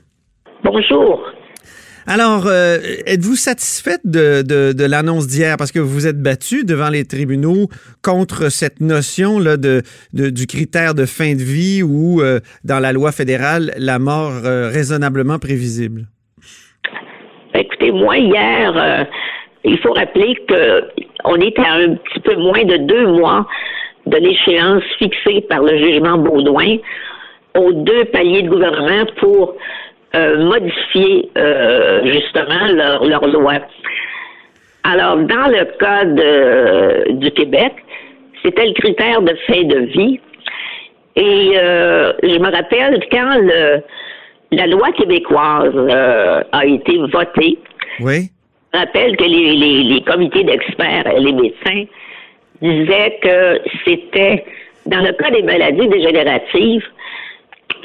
Bonjour. 0.63 1.30
Alors, 2.13 2.45
euh, 2.45 2.75
êtes-vous 3.07 3.37
satisfaite 3.37 4.01
de, 4.03 4.41
de, 4.41 4.85
l'annonce 4.85 5.27
d'hier? 5.27 5.55
Parce 5.57 5.71
que 5.71 5.79
vous 5.79 6.07
êtes 6.07 6.21
battu 6.21 6.65
devant 6.65 6.89
les 6.89 7.05
tribunaux 7.05 7.69
contre 8.03 8.51
cette 8.51 8.81
notion 8.81 9.39
là, 9.39 9.55
de, 9.55 9.81
de- 10.11 10.29
du 10.29 10.45
critère 10.45 10.93
de 10.93 11.05
fin 11.05 11.35
de 11.35 11.41
vie 11.41 11.81
ou 11.81 12.19
euh, 12.19 12.41
dans 12.65 12.79
la 12.79 12.91
loi 12.91 13.13
fédérale 13.13 13.71
la 13.77 13.97
mort 13.97 14.33
euh, 14.43 14.67
raisonnablement 14.67 15.39
prévisible? 15.39 16.01
Écoutez, 17.53 17.93
moi, 17.93 18.17
hier, 18.17 19.07
il 19.63 19.77
faut 19.77 19.93
rappeler 19.93 20.35
que 20.49 20.83
on 21.23 21.37
est 21.37 21.57
à 21.59 21.75
un 21.75 21.95
petit 21.95 22.19
peu 22.25 22.35
moins 22.35 22.65
de 22.65 22.75
deux 22.75 23.07
mois 23.07 23.47
de 24.05 24.17
l'échéance 24.17 24.83
fixée 24.99 25.45
par 25.47 25.61
le 25.61 25.77
jugement 25.77 26.17
Baudouin 26.17 26.75
aux 27.57 27.71
deux 27.71 28.03
paliers 28.11 28.41
de 28.41 28.49
gouvernement 28.49 29.05
pour 29.21 29.55
modifier 30.13 31.29
euh, 31.37 32.01
justement 32.05 32.67
leur, 32.73 33.05
leur 33.05 33.25
loi. 33.27 33.53
Alors, 34.83 35.17
dans 35.17 35.47
le 35.47 35.65
cas 35.79 36.05
de- 36.05 37.11
du 37.13 37.31
Québec, 37.31 37.73
c'était 38.43 38.65
le 38.65 38.73
critère 38.73 39.21
de 39.21 39.33
fin 39.47 39.63
de 39.63 39.79
vie. 39.95 40.19
Et 41.15 41.51
euh, 41.55 42.13
je 42.23 42.37
me 42.39 42.51
rappelle 42.51 42.99
quand 43.11 43.35
le, 43.41 43.81
la 44.51 44.67
loi 44.67 44.91
québécoise 44.93 45.73
euh, 45.75 46.41
a 46.51 46.65
été 46.65 46.97
votée, 46.97 47.59
Oui. 47.99 48.29
je 48.73 48.79
rappelle 48.79 49.15
que 49.17 49.23
les, 49.23 49.55
les, 49.55 49.83
les 49.83 50.01
comités 50.01 50.43
d'experts, 50.43 51.07
et 51.15 51.19
les 51.19 51.33
médecins, 51.33 51.83
disaient 52.61 53.19
que 53.21 53.59
c'était, 53.85 54.45
dans 54.85 55.01
le 55.01 55.11
cas 55.13 55.29
des 55.31 55.43
maladies 55.43 55.87
dégénératives, 55.87 56.85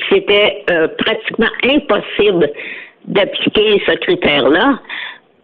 c'était 0.09 0.65
euh, 0.71 0.89
pratiquement 0.99 1.51
impossible 1.65 2.51
d'appliquer 3.07 3.83
ce 3.87 3.93
critère-là 3.93 4.81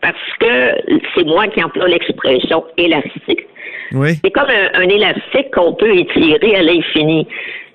parce 0.00 0.16
que 0.40 1.00
c'est 1.14 1.24
moi 1.26 1.46
qui 1.48 1.62
emploie 1.62 1.88
l'expression 1.88 2.64
élastique. 2.76 3.46
Oui. 3.92 4.18
C'est 4.24 4.30
comme 4.30 4.50
un, 4.50 4.80
un 4.80 4.88
élastique 4.88 5.52
qu'on 5.54 5.74
peut 5.74 5.94
étirer 5.96 6.56
à 6.56 6.62
l'infini. 6.62 7.28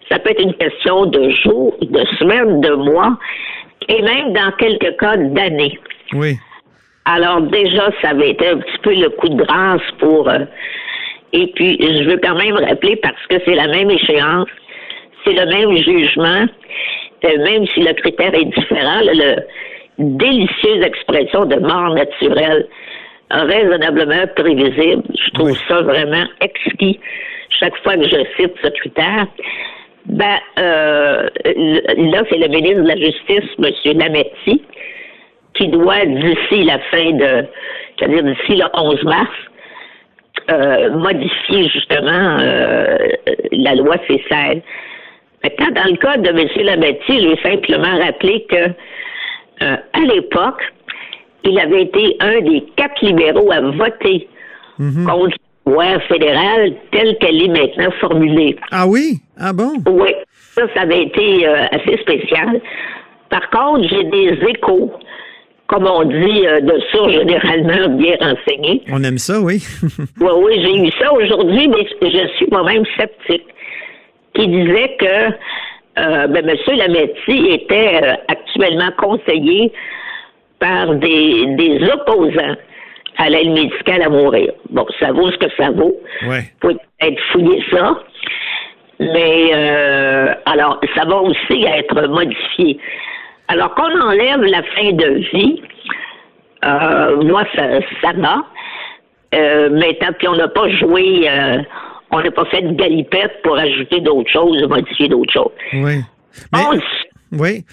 Ça 0.09 0.19
peut 0.19 0.31
être 0.31 0.41
une 0.41 0.55
question 0.55 1.05
de 1.05 1.29
jours, 1.29 1.75
de 1.81 2.05
semaines, 2.17 2.61
de 2.61 2.73
mois, 2.73 3.17
et 3.87 4.01
même 4.01 4.33
dans 4.33 4.51
quelques 4.57 4.97
cas 4.97 5.17
d'années. 5.17 5.79
Oui. 6.13 6.35
Alors 7.05 7.41
déjà, 7.41 7.89
ça 8.01 8.09
avait 8.09 8.31
été 8.31 8.47
un 8.47 8.57
petit 8.57 8.77
peu 8.83 8.93
le 8.93 9.09
coup 9.09 9.29
de 9.29 9.41
grâce 9.43 9.81
pour... 9.99 10.29
euh, 10.29 10.39
et 11.33 11.47
puis, 11.55 11.77
je 11.79 12.09
veux 12.09 12.17
quand 12.17 12.35
même 12.35 12.55
rappeler, 12.55 12.95
parce 12.97 13.25
que 13.29 13.35
c'est 13.45 13.55
la 13.55 13.67
même 13.67 13.91
échéance, 13.91 14.47
c'est 15.23 15.33
le 15.33 15.45
même 15.45 15.75
jugement, 15.77 16.45
euh, 17.25 17.37
même 17.43 17.65
si 17.67 17.81
le 17.81 17.93
critère 17.93 18.33
est 18.33 18.45
différent, 18.45 19.01
le, 19.01 19.13
le 19.13 19.43
délicieuse 19.99 20.83
expression 20.83 21.45
de 21.45 21.55
mort 21.57 21.93
naturelle, 21.95 22.67
raisonnablement 23.31 24.27
prévisible. 24.35 25.03
Je 25.13 25.29
trouve 25.31 25.51
Oui. 25.51 25.57
ça 25.67 25.81
vraiment 25.81 26.25
exquis 26.41 26.99
chaque 27.49 27.75
fois 27.83 27.95
que 27.95 28.03
je 28.07 28.23
cite 28.37 28.53
ce 28.63 28.69
critère. 28.69 29.27
Ben, 30.05 30.37
euh, 30.59 31.27
là, 31.43 32.23
c'est 32.29 32.37
le 32.37 32.47
ministre 32.47 32.81
de 32.83 32.87
la 32.87 32.95
Justice, 32.95 33.49
M. 33.59 33.97
Lametti, 33.99 34.61
qui 35.55 35.67
doit, 35.67 36.05
d'ici 36.05 36.63
la 36.63 36.79
fin 36.91 37.11
de, 37.11 37.45
c'est-à-dire 37.97 38.23
d'ici 38.23 38.55
le 38.55 38.65
11 38.73 39.03
mars, 39.03 39.29
euh, 40.49 40.91
modifier 40.91 41.67
justement 41.67 42.37
euh, 42.39 42.97
la 43.51 43.75
loi 43.75 43.95
C16. 44.07 44.61
Maintenant, 45.47 45.81
dans 45.81 45.89
le 45.89 45.97
cas 45.97 46.17
de 46.17 46.29
M. 46.29 46.65
Lametti, 46.65 47.21
je 47.21 47.27
vais 47.29 47.41
simplement 47.41 47.97
rappeler 47.99 48.45
que 48.49 48.55
euh, 49.63 49.75
à 49.93 49.99
l'époque, 50.01 50.61
il 51.45 51.57
avait 51.59 51.83
été 51.83 52.17
un 52.19 52.41
des 52.41 52.63
quatre 52.75 53.01
libéraux 53.01 53.51
à 53.51 53.61
voter 53.61 54.27
contre 54.77 55.35
la 55.65 55.71
loi 55.71 55.99
fédérale 56.01 56.73
telle 56.91 57.17
qu'elle 57.19 57.41
est 57.41 57.47
maintenant 57.47 57.91
formulée. 58.01 58.57
Ah 58.71 58.85
oui? 58.87 59.19
Ah 59.39 59.53
bon? 59.53 59.73
Oui, 59.87 60.09
ça, 60.53 60.63
ça 60.75 60.81
avait 60.81 61.03
été 61.03 61.47
euh, 61.47 61.65
assez 61.71 61.97
spécial. 62.01 62.61
Par 63.29 63.49
contre, 63.49 63.87
j'ai 63.89 64.03
des 64.03 64.37
échos, 64.49 64.91
comme 65.67 65.87
on 65.87 66.03
dit, 66.03 66.45
euh, 66.45 66.59
de 66.61 66.79
sources 66.91 67.13
généralement 67.13 67.95
bien 67.97 68.17
renseignées. 68.19 68.83
On 68.91 69.03
aime 69.03 69.17
ça, 69.17 69.39
oui. 69.39 69.63
Oui, 70.19 70.31
oui, 70.43 70.53
j'ai 70.61 70.87
eu 70.87 70.91
ça 70.99 71.13
aujourd'hui, 71.13 71.67
mais 71.69 71.87
je 72.01 72.27
suis 72.35 72.47
moi-même 72.51 72.83
sceptique, 72.97 73.45
qui 74.37 74.47
disait 74.47 74.95
que 74.99 75.27
euh, 75.99 76.27
ben, 76.27 76.47
M. 76.47 76.57
Lametti 76.75 77.47
était 77.49 77.99
euh, 78.03 78.13
actuellement 78.27 78.91
conseillé 78.97 79.71
par 80.59 80.93
des, 80.95 81.45
des 81.55 81.89
opposants 81.91 82.55
à 83.17 83.29
l'aide 83.29 83.49
médicale 83.49 84.03
à 84.03 84.09
mourir. 84.09 84.51
Bon, 84.69 84.85
ça 84.99 85.11
vaut 85.11 85.31
ce 85.31 85.37
que 85.37 85.51
ça 85.57 85.71
vaut. 85.71 85.95
Ouais. 86.27 86.43
faut 86.61 86.69
peut-être 86.69 87.19
fouiller 87.31 87.63
ça. 87.71 87.99
Mais 88.99 89.53
alors, 90.45 90.79
alors, 90.79 90.81
ça 90.95 91.05
va 91.05 91.17
aussi 91.17 91.65
être 91.65 92.07
modifié. 92.07 92.79
Alors 93.47 93.73
qu'on 93.75 94.01
enlève 94.01 94.41
la 94.41 94.63
fin 94.63 94.91
de 94.91 95.21
vie, 95.31 95.61
euh, 96.65 97.23
moi, 97.23 97.43
ça, 97.55 97.79
ça 98.01 98.11
va. 98.15 98.45
Euh, 99.35 99.69
mais 99.71 99.93
tant 99.95 100.13
qu'on 100.21 100.35
n'a 100.35 100.47
pas 100.47 100.69
joué, 100.69 101.29
euh, 101.29 101.61
on 102.11 102.21
n'a 102.21 102.31
pas 102.31 102.45
fait 102.45 102.61
de 102.61 102.73
galipette 102.73 103.41
pour 103.43 103.57
ajouter 103.57 103.99
d'autres 104.01 104.29
choses, 104.31 104.61
modifier 104.67 105.07
d'autres 105.09 105.33
choses. 105.33 105.51
Oui. 105.73 106.01
Mais- 106.53 106.59
On- 106.71 107.37
oui. 107.39 107.65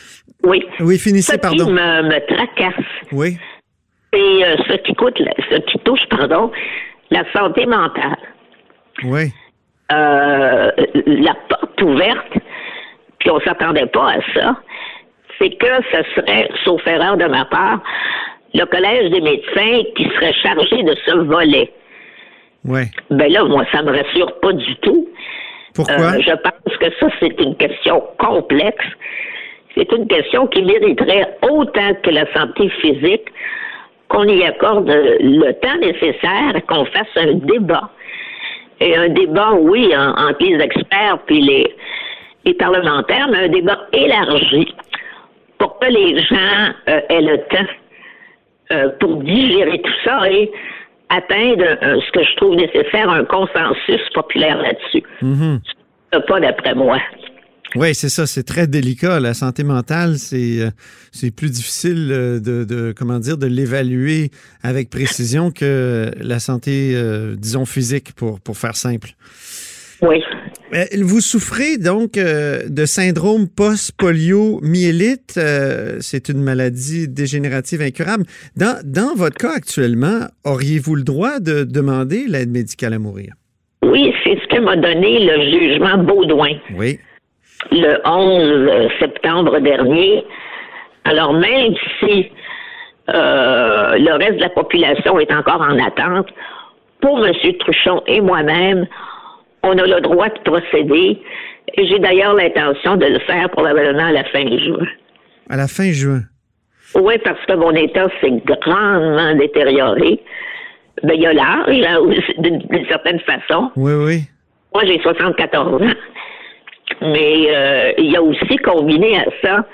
oui. 0.44 0.64
Oui, 0.80 0.98
finissez, 0.98 1.32
Ce 1.32 1.36
qui 1.36 1.40
pardon. 1.40 1.66
me, 1.70 2.02
me 2.02 2.26
tracasse, 2.34 2.84
Oui. 3.12 3.36
c'est 4.12 4.18
euh, 4.44 4.56
ce 4.68 4.74
qui 4.82 4.94
coûte, 4.94 5.20
ce 5.50 5.56
qui 5.70 5.78
touche, 5.80 6.04
pardon, 6.10 6.50
la 7.10 7.24
santé 7.32 7.66
mentale. 7.66 8.16
Oui. 9.04 9.32
euh, 9.92 10.70
la 11.06 11.34
porte 11.48 11.82
ouverte, 11.82 12.32
puis 13.18 13.30
on 13.30 13.38
s'attendait 13.40 13.86
pas 13.86 14.12
à 14.12 14.20
ça, 14.34 14.56
c'est 15.38 15.50
que 15.50 15.66
ce 15.92 16.02
serait, 16.14 16.48
sauf 16.64 16.80
erreur 16.86 17.16
de 17.18 17.26
ma 17.26 17.44
part, 17.44 17.82
le 18.54 18.64
Collège 18.66 19.10
des 19.10 19.20
médecins 19.20 19.82
qui 19.96 20.04
serait 20.14 20.32
chargé 20.42 20.82
de 20.84 20.94
ce 21.04 21.16
volet. 21.24 21.70
Ben 23.10 23.30
là, 23.30 23.44
moi, 23.44 23.64
ça 23.72 23.82
me 23.82 23.90
rassure 23.90 24.38
pas 24.40 24.52
du 24.52 24.76
tout. 24.76 25.08
Pourquoi? 25.74 25.94
Euh, 26.16 26.20
je 26.20 26.30
pense 26.30 26.76
que 26.78 26.86
ça, 27.00 27.08
c'est 27.20 27.40
une 27.40 27.56
question 27.56 28.02
complexe. 28.18 28.84
C'est 29.76 29.90
une 29.92 30.06
question 30.06 30.46
qui 30.46 30.62
mériterait 30.62 31.36
autant 31.50 31.94
que 32.02 32.10
la 32.10 32.32
santé 32.32 32.68
physique 32.80 33.24
qu'on 34.08 34.24
y 34.24 34.44
accorde 34.44 34.88
le 34.88 35.50
temps 35.54 35.76
nécessaire, 35.80 36.52
qu'on 36.68 36.84
fasse 36.86 37.08
un 37.16 37.34
débat. 37.34 37.90
Et 38.80 38.96
un 38.96 39.08
débat, 39.08 39.52
oui, 39.54 39.92
en- 39.96 40.12
entre 40.28 40.44
les 40.44 40.62
experts 40.62 41.18
puis 41.26 41.40
les, 41.40 41.74
les 42.44 42.54
parlementaires, 42.54 43.28
mais 43.30 43.38
un 43.38 43.48
débat 43.48 43.78
élargi 43.92 44.72
pour 45.58 45.78
que 45.80 45.86
les 45.86 46.18
gens 46.20 46.72
euh, 46.88 47.00
aient 47.08 47.22
le 47.22 47.38
temps 47.38 47.70
euh, 48.72 48.88
pour 49.00 49.16
digérer 49.22 49.80
tout 49.80 49.92
ça 50.04 50.30
et 50.30 50.50
atteindre 51.16 51.64
euh, 51.64 52.00
ce 52.00 52.12
que 52.12 52.24
je 52.24 52.36
trouve 52.36 52.56
nécessaire, 52.56 53.08
un 53.08 53.24
consensus 53.24 54.00
populaire 54.14 54.58
là-dessus. 54.58 55.02
Mhm. 55.22 55.60
Pas 56.28 56.40
d'après 56.40 56.74
moi. 56.74 56.98
Oui, 57.76 57.92
c'est 57.92 58.08
ça, 58.08 58.26
c'est 58.26 58.44
très 58.44 58.68
délicat. 58.68 59.18
La 59.18 59.34
santé 59.34 59.64
mentale, 59.64 60.16
c'est 60.16 60.60
euh, 60.60 61.30
plus 61.36 61.50
difficile 61.50 62.08
euh, 62.12 62.38
de, 62.38 62.62
de 62.64 62.94
comment 62.96 63.18
dire 63.18 63.36
de 63.36 63.46
l'évaluer 63.46 64.30
avec 64.62 64.90
précision 64.90 65.50
que 65.50 66.12
la 66.20 66.38
santé, 66.38 66.92
euh, 66.94 67.34
disons 67.36 67.64
physique, 67.64 68.12
pour 68.14 68.40
pour 68.40 68.56
faire 68.56 68.76
simple. 68.76 69.10
Oui. 70.02 70.22
Euh, 70.72 70.84
Vous 71.02 71.20
souffrez 71.20 71.76
donc 71.78 72.16
euh, 72.16 72.62
de 72.68 72.84
syndrome 72.86 73.48
post-polio-myélite. 73.48 75.34
Euh, 75.36 75.98
c'est 76.00 76.28
une 76.28 76.42
maladie 76.42 77.08
dégénérative 77.08 77.82
incurable. 77.82 78.24
Dans, 78.56 78.78
dans 78.84 79.14
votre 79.14 79.36
cas 79.36 79.52
actuellement, 79.56 80.20
auriez-vous 80.44 80.94
le 80.96 81.02
droit 81.02 81.38
de 81.40 81.64
demander 81.64 82.24
l'aide 82.28 82.50
médicale 82.50 82.94
à 82.94 82.98
mourir? 82.98 83.34
Oui, 83.82 84.12
c'est 84.24 84.38
ce 84.40 84.46
que 84.56 84.60
m'a 84.60 84.76
donné 84.76 85.20
le 85.26 85.50
jugement 85.50 85.98
Baudouin 85.98 86.56
Oui. 86.76 86.98
le 87.70 87.98
11 88.06 88.90
septembre 88.98 89.60
dernier. 89.60 90.24
Alors 91.04 91.34
même 91.34 91.74
si 92.00 92.30
euh, 93.10 93.98
le 93.98 94.16
reste 94.16 94.36
de 94.36 94.40
la 94.40 94.48
population 94.48 95.20
est 95.20 95.30
encore 95.32 95.60
en 95.60 95.78
attente, 95.84 96.28
pour 97.02 97.24
M. 97.24 97.34
Truchon 97.60 98.02
et 98.06 98.22
moi-même, 98.22 98.86
on 99.64 99.78
a 99.78 99.86
le 99.86 100.00
droit 100.00 100.28
de 100.28 100.38
procéder. 100.50 101.20
Et 101.76 101.86
j'ai 101.86 101.98
d'ailleurs 101.98 102.34
l'intention 102.34 102.96
de 102.96 103.06
le 103.06 103.18
faire 103.20 103.48
probablement 103.50 104.06
à 104.06 104.12
la 104.12 104.24
fin 104.24 104.46
juin. 104.46 104.86
À 105.50 105.56
la 105.56 105.66
fin 105.66 105.90
juin? 105.90 106.20
Oui, 106.94 107.14
parce 107.24 107.44
que 107.46 107.54
mon 107.54 107.72
état 107.72 108.06
s'est 108.20 108.42
grandement 108.44 109.34
détérioré. 109.34 110.20
Ben, 111.02 111.14
il 111.14 111.22
y 111.22 111.26
a 111.26 111.32
l'âge, 111.32 111.84
hein, 111.86 111.98
d'une 112.38 112.86
certaine 112.88 113.18
façon. 113.20 113.70
Oui, 113.76 113.92
oui. 113.92 114.20
Moi, 114.72 114.84
j'ai 114.86 115.00
74 115.00 115.82
ans. 115.82 115.86
Mais 117.00 117.46
euh, 117.48 117.92
il 117.98 118.12
y 118.12 118.16
a 118.16 118.22
aussi 118.22 118.56
combiné 118.58 119.18
à 119.18 119.24
ça, 119.42 119.66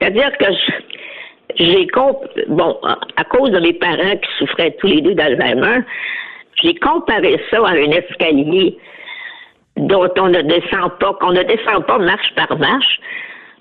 c'est-à-dire 0.00 0.36
que 0.38 0.46
j'ai 1.56 1.86
bon, 2.48 2.78
à 3.16 3.24
cause 3.24 3.50
de 3.50 3.60
mes 3.60 3.72
parents 3.74 4.16
qui 4.16 4.30
souffraient 4.38 4.74
tous 4.78 4.88
les 4.88 5.00
deux 5.00 5.14
d'Alzheimer, 5.14 5.80
j'ai 6.62 6.74
comparé 6.74 7.40
ça 7.50 7.58
à 7.58 7.70
un 7.70 7.90
escalier 7.90 8.76
dont 9.76 10.08
on 10.18 10.28
ne 10.28 10.42
descend 10.42 10.90
pas, 11.00 11.14
qu'on 11.20 11.32
ne 11.32 11.42
descend 11.42 11.84
pas 11.86 11.98
marche 11.98 12.32
par 12.36 12.58
marche, 12.58 13.00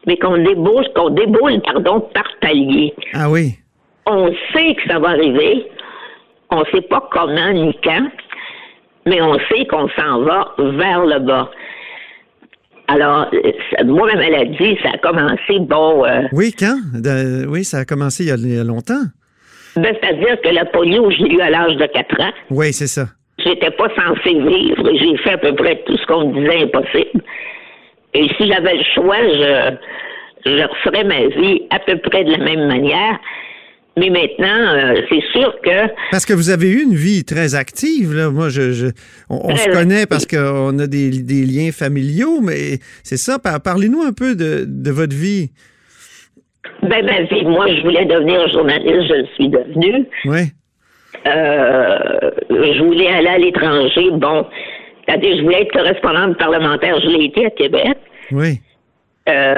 mais 0.08 0.18
qu'on 0.18 0.38
déboule, 0.38 0.88
qu'on 0.96 1.10
déboule, 1.10 1.62
pardon, 1.62 2.02
par 2.14 2.28
palier. 2.42 2.94
Ah 3.14 3.30
oui. 3.30 3.56
On 4.06 4.32
sait 4.54 4.76
que 4.76 4.82
ça 4.90 5.00
va 5.00 5.10
arriver, 5.10 5.66
on 6.50 6.60
ne 6.62 6.66
sait 6.74 6.82
pas 6.82 7.08
comment 7.12 7.52
ni 7.54 7.74
quand, 7.84 8.08
mais 9.06 9.22
on 9.22 9.38
sait 9.50 9.66
qu'on 9.68 9.88
s'en 9.90 10.22
va 10.24 10.54
vers 10.58 11.06
le 11.06 11.20
bas. 11.20 11.50
Alors, 12.88 13.28
euh, 13.34 13.84
moi, 13.86 14.08
ma 14.08 14.16
maladie, 14.16 14.78
ça 14.84 14.90
a 14.94 14.98
commencé, 14.98 15.60
bon, 15.60 16.04
euh, 16.06 16.24
Oui, 16.34 16.52
quand? 16.58 16.78
De- 16.94 17.46
oui, 17.48 17.64
ça 17.64 17.78
a 17.80 17.86
commencé 17.86 18.24
il 18.24 18.30
y 18.30 18.32
a, 18.32 18.36
il 18.36 18.54
y 18.56 18.60
a 18.60 18.64
longtemps. 18.66 19.04
Ben, 19.78 19.96
c'est-à-dire 20.02 20.42
que 20.42 20.50
la 20.50 20.66
polio, 20.66 21.10
je 21.12 21.24
l'ai 21.24 21.36
eu 21.36 21.40
à 21.40 21.50
l'âge 21.50 21.78
de 21.78 21.86
4 21.86 22.20
ans. 22.22 22.32
Oui, 22.50 22.74
c'est 22.74 22.88
ça. 22.88 23.06
J'étais 23.44 23.72
pas 23.72 23.88
censée 23.96 24.34
vivre 24.40 24.90
et 24.90 24.98
j'ai 24.98 25.18
fait 25.18 25.32
à 25.32 25.38
peu 25.38 25.54
près 25.56 25.82
tout 25.86 25.98
ce 25.98 26.06
qu'on 26.06 26.30
me 26.30 26.40
disait 26.40 26.64
impossible. 26.64 27.24
Et 28.14 28.28
si 28.38 28.48
j'avais 28.52 28.76
le 28.76 28.84
choix, 28.94 29.18
je, 29.22 29.76
je 30.46 30.64
referais 30.68 31.04
ma 31.06 31.28
vie 31.28 31.62
à 31.70 31.80
peu 31.80 31.98
près 31.98 32.24
de 32.24 32.32
la 32.32 32.38
même 32.40 32.68
manière. 32.68 33.20
Mais 33.98 34.10
maintenant, 34.10 34.48
euh, 34.74 35.02
c'est 35.10 35.22
sûr 35.34 35.54
que 35.64 35.88
Parce 36.12 36.26
que 36.26 36.34
vous 36.34 36.50
avez 36.50 36.70
eu 36.70 36.82
une 36.84 36.96
vie 36.96 37.26
très 37.26 37.56
active. 37.56 38.14
Là. 38.16 38.30
Moi, 38.30 38.48
je, 38.50 38.72
je- 38.72 38.88
on, 39.30 39.52
on 39.52 39.56
se 39.56 39.70
connaît 39.70 40.06
parce 40.06 40.26
qu'on 40.26 40.80
a 40.80 40.88
des, 40.88 41.10
des 41.10 41.46
liens 41.46 41.72
familiaux, 41.74 42.40
mais 42.42 42.80
c'est 43.04 43.18
ça. 43.18 43.38
Par- 43.38 43.62
Parlez-nous 43.62 44.02
un 44.02 44.14
peu 44.14 44.34
de, 44.36 44.64
de 44.66 44.92
votre 44.92 45.16
vie. 45.16 45.52
ben 46.84 47.06
ma 47.06 47.22
vie, 47.24 47.44
moi, 47.44 47.68
je 47.68 47.82
voulais 47.82 48.06
devenir 48.06 48.48
journaliste, 48.52 49.08
je 49.10 49.14
le 49.14 49.26
suis 49.36 49.50
devenue. 49.50 50.06
Oui. 50.26 50.40
Euh, 51.28 52.32
je 52.50 52.84
voulais 52.84 53.08
aller 53.08 53.28
à 53.28 53.38
l'étranger. 53.38 54.10
Bon, 54.12 54.46
c'est-à-dire, 55.06 55.38
je 55.38 55.42
voulais 55.44 55.62
être 55.62 55.74
correspondante 55.74 56.38
parlementaire. 56.38 57.00
Je 57.02 57.08
l'ai 57.08 57.26
été 57.26 57.46
à 57.46 57.50
Québec. 57.52 57.98
Oui. 58.32 58.60
Euh, 59.30 59.56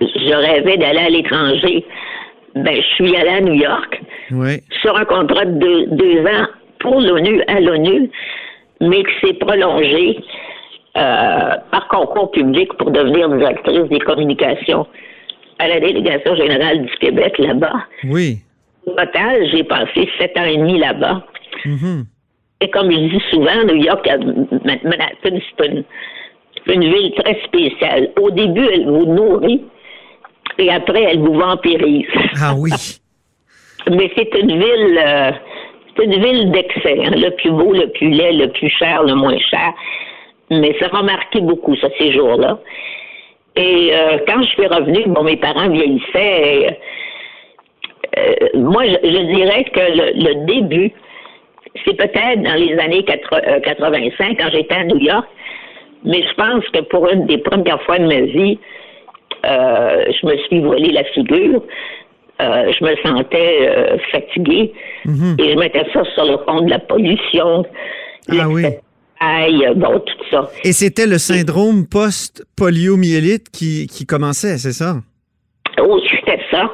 je 0.00 0.34
rêvais 0.34 0.76
d'aller 0.76 0.98
à 0.98 1.08
l'étranger. 1.08 1.84
Ben, 2.54 2.74
je 2.76 2.94
suis 2.94 3.16
allée 3.16 3.28
à 3.30 3.40
New 3.40 3.54
York 3.54 4.00
Oui. 4.32 4.60
sur 4.82 4.96
un 4.96 5.04
contrat 5.04 5.44
de 5.44 5.58
deux, 5.58 5.86
deux 5.92 6.20
ans 6.22 6.46
pour 6.80 7.00
l'ONU, 7.00 7.42
à 7.46 7.60
l'ONU, 7.60 8.10
mais 8.80 9.02
qui 9.04 9.26
s'est 9.26 9.34
prolongé 9.34 10.18
euh, 10.96 11.54
par 11.70 11.88
concours 11.88 12.30
public 12.32 12.72
pour 12.74 12.90
devenir 12.90 13.28
directrice 13.28 13.88
des 13.88 14.00
communications 14.00 14.86
à 15.60 15.68
la 15.68 15.80
délégation 15.80 16.34
générale 16.36 16.82
du 16.82 16.92
Québec 16.98 17.38
là-bas. 17.38 17.84
Oui. 18.04 18.38
Total, 18.96 19.48
j'ai 19.50 19.64
passé 19.64 20.08
sept 20.18 20.36
ans 20.38 20.44
et 20.44 20.56
demi 20.56 20.78
là-bas. 20.78 21.22
Mhm. 21.64 22.04
Et 22.60 22.70
comme 22.70 22.90
je 22.90 22.96
dis 22.96 23.22
souvent, 23.30 23.64
New 23.64 23.76
York, 23.76 24.08
Ma- 24.64 24.82
Manhattan, 24.82 25.38
c'est 25.58 25.66
une, 26.74 26.84
ville 26.84 27.14
très 27.16 27.40
spéciale. 27.44 28.10
Au 28.20 28.30
début, 28.30 28.66
elle 28.72 28.86
vous 28.86 29.06
nourrit 29.06 29.62
et 30.58 30.70
après, 30.70 31.04
elle 31.04 31.20
vous 31.20 31.34
vampirise. 31.34 32.06
Ah 32.42 32.54
oui. 32.56 32.70
Mais 33.90 34.10
c'est 34.16 34.34
une 34.40 34.58
ville, 34.58 35.00
euh, 35.06 35.30
c'est 35.96 36.04
une 36.04 36.20
ville 36.22 36.50
d'excès. 36.50 36.98
hein. 37.06 37.10
Le 37.16 37.30
plus 37.36 37.50
beau, 37.50 37.72
le 37.72 37.88
plus 37.90 38.10
laid, 38.10 38.32
le 38.32 38.48
plus 38.48 38.70
cher, 38.70 39.04
le 39.04 39.14
moins 39.14 39.38
cher. 39.38 39.72
Mais 40.50 40.74
ça 40.80 40.88
m'a 40.92 41.02
marqué 41.02 41.40
beaucoup, 41.40 41.76
ça, 41.76 41.88
ces 41.98 42.12
jours-là. 42.12 42.58
Et 43.54 43.90
euh, 43.92 44.18
quand 44.26 44.42
je 44.42 44.48
suis 44.48 44.66
revenue, 44.66 45.04
bon, 45.06 45.22
mes 45.22 45.36
parents 45.36 45.68
vieillissaient. 45.70 46.62
et, 46.62 46.78
moi, 48.54 48.84
je, 48.86 48.96
je 49.02 49.34
dirais 49.34 49.64
que 49.72 49.80
le, 49.80 50.12
le 50.28 50.46
début, 50.46 50.92
c'est 51.84 51.94
peut-être 51.96 52.42
dans 52.42 52.54
les 52.54 52.76
années 52.78 53.04
80, 53.04 53.40
euh, 53.46 53.60
85, 53.60 54.36
quand 54.38 54.50
j'étais 54.52 54.74
à 54.74 54.84
New 54.84 54.98
York. 54.98 55.26
Mais 56.04 56.22
je 56.22 56.34
pense 56.34 56.64
que 56.72 56.80
pour 56.82 57.08
une 57.10 57.26
des 57.26 57.38
premières 57.38 57.82
fois 57.82 57.98
de 57.98 58.06
ma 58.06 58.20
vie, 58.20 58.58
euh, 59.44 60.04
je 60.20 60.26
me 60.26 60.36
suis 60.46 60.60
volé 60.60 60.92
la 60.92 61.04
figure. 61.04 61.62
Euh, 62.40 62.72
je 62.78 62.84
me 62.84 62.94
sentais 63.04 63.68
euh, 63.68 63.98
fatiguée 64.12 64.72
Mhm. 65.04 65.36
et 65.40 65.52
je 65.52 65.58
mettais 65.58 65.84
ça 65.92 66.02
sur 66.14 66.24
le 66.24 66.36
compte 66.38 66.66
de 66.66 66.70
la 66.70 66.78
pollution, 66.78 67.64
Ah 68.30 68.48
oui. 68.48 68.64
Aïe, 69.20 69.66
bon, 69.74 69.98
tout 69.98 70.24
ça. 70.30 70.48
Et 70.64 70.72
c'était 70.72 71.06
le 71.08 71.18
syndrome 71.18 71.86
post-poliomyélite 71.88 73.48
qui, 73.50 73.88
qui 73.88 74.06
commençait, 74.06 74.56
c'est 74.58 74.72
ça? 74.72 74.96
Oh, 75.80 75.98
c'était 76.08 76.38
ça. 76.50 76.70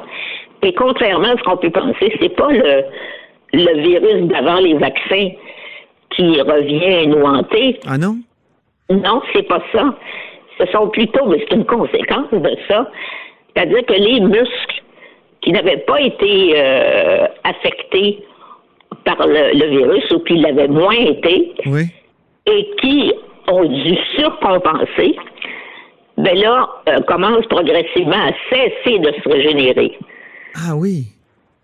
Et 0.65 0.73
contrairement 0.73 1.27
à 1.27 1.37
ce 1.37 1.43
qu'on 1.43 1.57
peut 1.57 1.69
penser, 1.69 2.11
c'est 2.19 2.35
pas 2.35 2.51
le, 2.51 2.83
le 3.53 3.81
virus 3.81 4.23
d'avant 4.23 4.59
les 4.59 4.73
vaccins 4.73 5.29
qui 6.09 6.41
revient 6.41 7.05
nous 7.07 7.23
hanter. 7.23 7.79
Ah 7.87 7.99
non? 7.99 8.15
Non, 8.89 9.21
c'est 9.31 9.43
pas 9.47 9.61
ça. 9.71 9.93
Ce 10.59 10.65
sont 10.71 10.87
plutôt, 10.89 11.27
mais 11.27 11.37
c'est 11.47 11.55
une 11.55 11.65
conséquence 11.65 12.31
de 12.31 12.57
ça. 12.67 12.89
C'est-à-dire 13.55 13.85
que 13.85 13.93
les 13.93 14.19
muscles 14.21 14.81
qui 15.41 15.51
n'avaient 15.51 15.83
pas 15.85 16.01
été 16.01 16.53
euh, 16.55 17.27
affectés 17.43 18.23
par 19.05 19.27
le, 19.27 19.53
le 19.53 19.67
virus 19.69 20.09
ou 20.11 20.19
qui 20.21 20.37
l'avaient 20.37 20.67
moins 20.67 20.93
été 20.95 21.53
Oui. 21.67 21.83
et 22.47 22.69
qui 22.81 23.13
ont 23.47 23.65
dû 23.65 23.95
surcompenser, 24.17 25.15
ben 26.17 26.35
là, 26.39 26.67
euh, 26.89 27.01
commencent 27.01 27.45
progressivement 27.47 28.15
à 28.15 28.31
cesser 28.49 28.97
de 28.97 29.11
se 29.21 29.29
régénérer. 29.29 29.95
Ah 30.55 30.75
oui. 30.75 31.07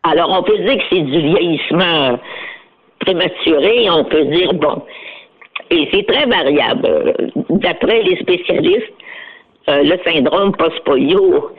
Alors, 0.04 0.30
on 0.32 0.44
peut 0.44 0.58
dire 0.58 0.78
que 0.78 0.84
c'est 0.90 1.02
du 1.02 1.22
vieillissement 1.22 2.20
prématuré, 3.00 3.90
on 3.90 4.04
peut 4.06 4.26
dire, 4.26 4.54
bon, 4.54 4.84
et 5.70 5.88
c'est 5.92 6.06
très 6.06 6.26
variable. 6.26 7.14
D'après 7.50 8.04
les 8.04 8.18
spécialistes, 8.18 8.94
euh, 9.70 9.84
le 9.84 9.98
syndrome 10.04 10.56
post-polio 10.56 11.52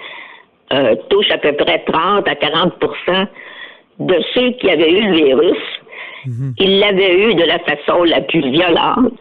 euh, 0.73 0.97
touche 1.09 1.31
à 1.31 1.39
peu 1.39 1.53
près 1.53 1.83
30 1.87 2.29
à 2.29 2.35
40% 2.35 3.27
de 4.01 4.15
ceux 4.35 4.51
qui 4.53 4.71
avaient 4.71 4.91
eu 4.91 5.09
le 5.09 5.17
virus. 5.17 5.63
Ils 6.59 6.79
l'avaient 6.79 7.19
eu 7.19 7.35
de 7.35 7.45
la 7.45 7.59
façon 7.61 8.05
la 8.05 8.21
plus 8.21 8.49
violente 8.51 9.13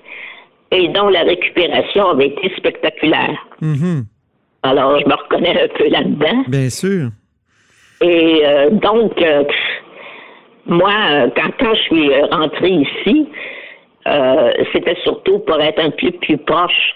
et 0.72 0.88
dont 0.90 1.10
la 1.10 1.24
récupération 1.24 2.10
avait 2.10 2.28
été 2.28 2.54
spectaculaire. 2.58 3.38
Mhm. 3.62 4.06
Alors, 4.64 5.00
je 5.00 5.06
me 5.08 5.16
reconnais 5.16 5.64
un 5.64 5.68
peu 5.76 5.90
là-dedans. 5.90 6.44
Bien 6.48 6.70
sûr. 6.70 7.10
Et 8.02 8.42
euh, 8.46 8.70
donc, 8.72 9.22
euh, 9.22 9.44
moi, 10.66 10.94
quand, 11.36 11.52
quand 11.60 11.74
je 11.76 11.82
suis 11.82 12.10
rentrée 12.32 12.70
ici, 12.70 13.28
euh, 14.08 14.52
c'était 14.74 14.98
surtout 15.04 15.40
pour 15.40 15.60
être 15.62 15.80
un 15.80 15.92
peu 15.92 16.12
plus 16.12 16.38
proche 16.38 16.96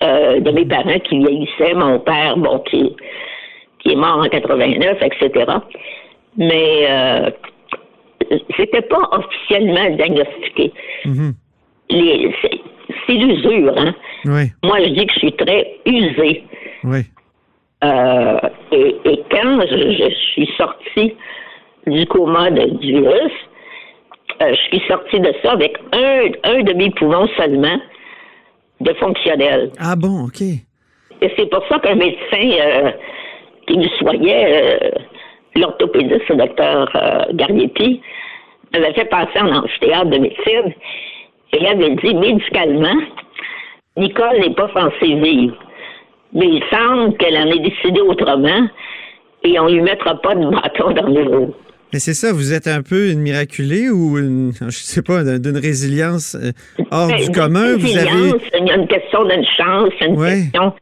de 0.00 0.50
mes 0.50 0.66
parents 0.66 0.98
qui 1.00 1.18
vieillissaient, 1.18 1.74
mon 1.74 1.98
père, 2.00 2.36
bon, 2.36 2.58
qui, 2.60 2.94
qui 3.78 3.92
est 3.92 3.96
mort 3.96 4.18
en 4.18 4.28
89, 4.28 4.98
etc. 5.02 5.52
Mais 6.36 6.86
c'était 8.56 8.82
pas 8.82 9.08
officiellement 9.12 9.88
diagnostiqué. 9.96 10.72
Mhm. 11.06 11.32
Les- 11.90 12.34
C'est 12.42 12.60
c'est 13.06 13.14
l'usure, 13.14 13.72
hein. 13.76 13.94
Oui. 14.26 14.50
Moi, 14.64 14.78
je 14.84 14.90
dis 14.90 15.06
que 15.06 15.12
je 15.14 15.18
suis 15.20 15.32
très 15.32 15.76
usée. 15.86 16.44
Oui. 16.84 16.98
Euh, 17.86 18.38
et, 18.72 18.96
et 19.10 19.18
quand 19.30 19.60
je, 19.70 19.78
je 20.00 20.08
suis 20.32 20.48
sortie 20.56 21.14
du 21.86 22.04
coma 22.06 22.50
de- 22.50 22.70
du 22.82 22.92
virus, 23.00 23.32
euh, 24.42 24.50
je 24.54 24.60
suis 24.68 24.82
sortie 24.88 25.20
de 25.20 25.32
ça 25.42 25.52
avec 25.52 25.76
un, 25.92 26.20
un 26.44 26.62
de 26.62 26.72
mes 26.74 26.90
poumons 26.90 27.28
seulement 27.36 27.78
de 28.80 28.92
fonctionnel. 28.94 29.70
Ah 29.78 29.94
bon, 29.96 30.24
OK. 30.26 30.40
Et 30.42 31.28
c'est 31.36 31.48
pour 31.50 31.64
ça 31.68 31.78
qu'un 31.78 31.94
médecin 31.94 32.50
euh, 32.60 32.90
qui 33.66 33.78
me 33.78 33.88
soignait, 33.98 34.92
l'orthopédiste, 35.54 36.28
le 36.28 36.36
docteur 36.36 36.90
Garniepi, 37.32 38.00
m'avait 38.72 38.92
fait 38.94 39.06
passer 39.06 39.38
en 39.40 39.54
amphithéâtre 39.56 40.10
de 40.10 40.18
médecine 40.18 40.74
et 41.52 41.58
il 41.60 41.66
avait 41.66 41.94
dit 42.02 42.14
médicalement, 42.14 43.00
Nicole 43.96 44.38
n'est 44.40 44.54
pas 44.54 44.68
censée 44.74 45.14
vivre. 45.14 45.56
Mais 46.36 46.46
il 46.46 46.62
semble 46.70 47.16
qu'elle 47.16 47.36
en 47.36 47.46
ait 47.50 47.58
décidé 47.58 48.00
autrement 48.00 48.68
et 49.42 49.58
on 49.58 49.68
lui 49.68 49.80
mettra 49.80 50.20
pas 50.20 50.34
de 50.34 50.48
bâton 50.50 50.92
dans 50.92 51.08
le 51.08 51.22
roues. 51.24 51.54
Mais 51.92 51.98
c'est 52.00 52.14
ça, 52.14 52.32
vous 52.32 52.52
êtes 52.52 52.66
un 52.66 52.82
peu 52.82 53.10
une 53.10 53.20
miraculée 53.20 53.88
ou 53.90 54.18
une, 54.18 54.52
je 54.68 54.70
sais 54.76 55.02
pas, 55.02 55.22
d'une 55.38 55.56
résilience 55.56 56.34
euh, 56.34 56.52
hors 56.90 57.08
Ben, 57.08 57.16
du 57.24 57.30
commun. 57.30 57.76
Vous 57.76 57.96
avez, 57.96 58.08
résilience, 58.08 58.42
Il 58.60 58.66
y 58.66 58.70
a 58.70 58.76
une 58.76 58.88
question 58.88 59.24
d'une 59.24 59.44
chance, 59.56 59.92
une 60.00 60.16
Ouais. 60.18 60.42
question 60.42 60.72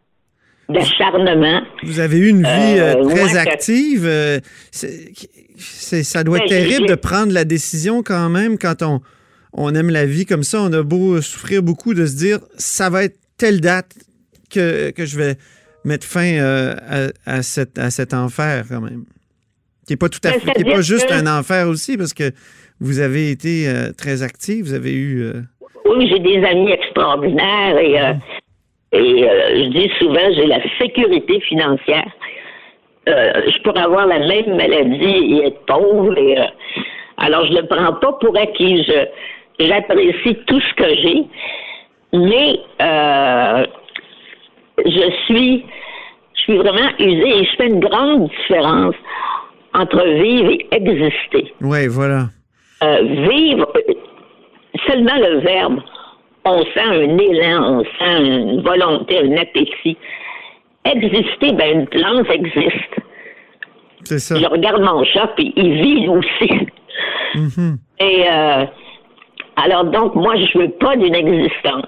d'acharnement. 0.68 1.60
vous 1.82 2.00
avez 2.00 2.16
eu 2.18 2.28
une 2.28 2.38
vie 2.42 2.78
euh, 2.78 2.94
Euh, 2.96 3.04
très 3.10 3.36
active. 3.36 4.08
c'est- 4.72 6.02
ça 6.02 6.24
doit 6.24 6.38
être 6.38 6.48
Ben, 6.48 6.62
j'ai- 6.62 6.68
terrible 6.68 6.88
de 6.88 6.94
prendre 6.94 7.32
la 7.32 7.44
décision 7.44 8.02
quand 8.02 8.28
même 8.30 8.56
quand 8.58 8.82
on, 8.82 9.00
on 9.52 9.74
aime 9.74 9.90
la 9.90 10.06
vie 10.06 10.24
comme 10.26 10.42
ça. 10.42 10.62
On 10.62 10.72
a 10.72 10.82
beau 10.82 11.20
souffrir 11.20 11.62
beaucoup 11.62 11.92
de 11.94 12.06
se 12.06 12.16
dire, 12.16 12.38
ça 12.56 12.88
va 12.90 13.04
être 13.04 13.16
telle 13.36 13.60
date 13.60 13.94
que, 14.54 14.90
que 14.90 15.04
je 15.04 15.16
vais 15.18 15.34
mettre 15.84 16.06
fin 16.06 16.38
euh, 16.38 16.74
à, 17.26 17.36
à 17.38 17.42
cette, 17.42 17.78
à 17.78 17.90
cet 17.90 18.14
enfer 18.14 18.64
quand 18.68 18.80
même. 18.80 19.04
Qui 19.86 19.92
n'est 19.92 19.96
pas 19.98 20.08
tout 20.08 20.20
à 20.24 20.30
Ben, 20.30 20.40
fait, 20.40 20.52
qui 20.52 20.62
est 20.62 20.72
pas 20.72 20.80
juste 20.80 21.08
que- 21.08 21.14
un 21.14 21.26
enfer 21.38 21.68
aussi 21.68 21.96
parce 21.98 22.14
que 22.14 22.30
vous 22.80 23.00
avez 23.00 23.30
été 23.30 23.68
euh, 23.68 23.92
très 23.92 24.22
actif, 24.22 24.64
vous 24.66 24.74
avez 24.74 24.92
eu... 24.94 25.22
euh, 25.22 25.42
Oui, 25.84 26.08
j'ai 26.08 26.20
des 26.20 26.42
amis 26.44 26.70
extraordinaires 26.72 27.76
et, 27.78 27.92
et 28.98 29.28
euh, 29.28 29.64
je 29.64 29.68
dis 29.78 29.90
souvent, 29.98 30.26
j'ai 30.34 30.46
la 30.46 30.60
sécurité 30.80 31.40
financière. 31.40 32.08
Je 33.06 33.62
pourrais 33.62 33.82
avoir 33.82 34.06
la 34.06 34.18
même 34.20 34.56
maladie 34.56 35.34
et 35.34 35.46
être 35.48 35.66
pauvre. 35.66 36.16
Et, 36.16 36.38
alors, 37.18 37.44
je 37.46 37.52
ne 37.52 37.60
le 37.60 37.66
prends 37.66 37.92
pas 37.94 38.12
pour 38.14 38.34
acquis. 38.38 38.82
J'apprécie 39.60 40.38
tout 40.46 40.58
ce 40.60 40.74
que 40.74 40.88
j'ai, 41.02 41.24
mais 42.14 42.58
je 44.78 45.10
suis, 45.26 45.64
je 46.34 46.40
suis 46.40 46.56
vraiment 46.56 46.90
usée 46.98 47.38
et 47.38 47.44
je 47.44 47.56
fais 47.56 47.66
une 47.66 47.80
grande 47.80 48.28
différence 48.28 48.94
entre 49.74 50.04
vivre 50.22 50.50
et 50.50 50.68
exister. 50.70 51.52
Oui, 51.60 51.86
voilà. 51.88 52.26
Euh, 52.82 53.02
vivre, 53.28 53.66
euh, 53.76 53.94
seulement 54.86 55.16
le 55.16 55.40
verbe, 55.40 55.80
on 56.44 56.62
sent 56.62 56.80
un 56.80 57.18
élan, 57.18 57.80
on 57.80 57.84
sent 57.84 58.24
une 58.24 58.62
volonté, 58.62 59.18
un 59.18 59.36
appétit. 59.36 59.96
Exister, 60.84 61.52
ben 61.52 61.80
une 61.80 61.86
plante 61.86 62.30
existe. 62.30 62.94
C'est 64.04 64.18
ça. 64.18 64.36
Je 64.36 64.46
regarde 64.46 64.82
mon 64.82 65.02
chat, 65.04 65.28
puis 65.36 65.52
il 65.56 65.82
vit 65.82 66.08
aussi. 66.08 66.68
Mhm. 67.34 67.78
Et 68.00 68.24
euh, 68.30 68.64
alors 69.56 69.84
donc, 69.84 70.14
moi, 70.14 70.36
je 70.36 70.58
veux 70.58 70.70
pas 70.70 70.96
d'une 70.96 71.14
existence. 71.14 71.86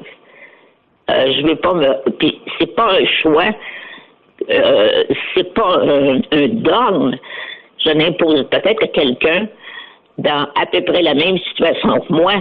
Euh, 1.10 1.32
je 1.36 1.46
veux 1.46 1.56
pas 1.56 1.72
me. 1.74 2.10
Puis 2.18 2.40
c'est 2.58 2.74
pas 2.74 2.92
un 2.92 3.04
choix. 3.22 3.46
Euh, 4.50 5.04
c'est 5.34 5.54
pas 5.54 5.78
un, 5.82 6.16
un 6.32 6.48
dogme. 6.48 7.16
Je 7.84 7.90
n'impose 7.90 8.46
peut-être 8.50 8.80
que 8.80 8.86
quelqu'un 8.86 9.46
dans 10.18 10.48
à 10.60 10.66
peu 10.72 10.82
près 10.82 11.02
la 11.02 11.14
même 11.14 11.38
situation 11.38 12.00
que 12.00 12.12
moi 12.12 12.34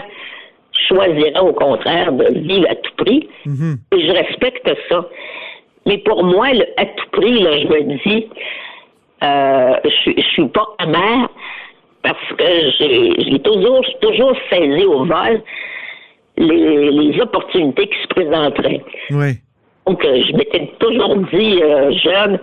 choisira 0.88 1.43
au 1.43 1.54
contraire 1.54 2.12
de 2.12 2.25
vivre 2.39 2.65
à 2.69 2.75
tout 2.75 2.91
prix. 2.97 3.30
Mhm. 3.45 3.78
Et 3.95 4.01
je 4.08 4.12
respecte 4.12 4.69
ça. 4.89 5.06
Mais 5.86 5.99
pour 5.99 6.23
moi, 6.23 6.51
le 6.54 6.65
à 6.78 6.86
tout 6.86 7.10
prix, 7.12 7.39
là, 7.41 7.60
je 7.60 7.67
me 7.67 7.82
dis, 8.04 8.28
euh, 9.23 9.73
je, 9.84 9.89
suis- 9.89 10.15
je 10.21 10.28
suis 10.30 10.47
pas 10.47 10.67
amère 10.80 11.30
parce 12.01 12.17
que 12.38 12.45
j'ai 12.80 13.13
j'ai 13.32 13.39
toujours, 13.39 13.86
toujours 14.01 14.34
saisi 14.49 14.86
au 14.86 15.06
vol 15.06 15.41
les, 16.38 16.91
les 16.91 17.21
opportunités 17.21 17.88
qui 17.88 18.02
se 18.02 18.08
présenteraient. 18.08 18.84
Oui. 19.12 19.34
Donc, 19.88 20.04
euh, 20.04 20.21
je 20.28 20.36
m'étais 20.36 20.71
toujours 20.80 21.15
dit, 21.32 21.62
euh, 21.62 21.91
jeune, 21.91 22.39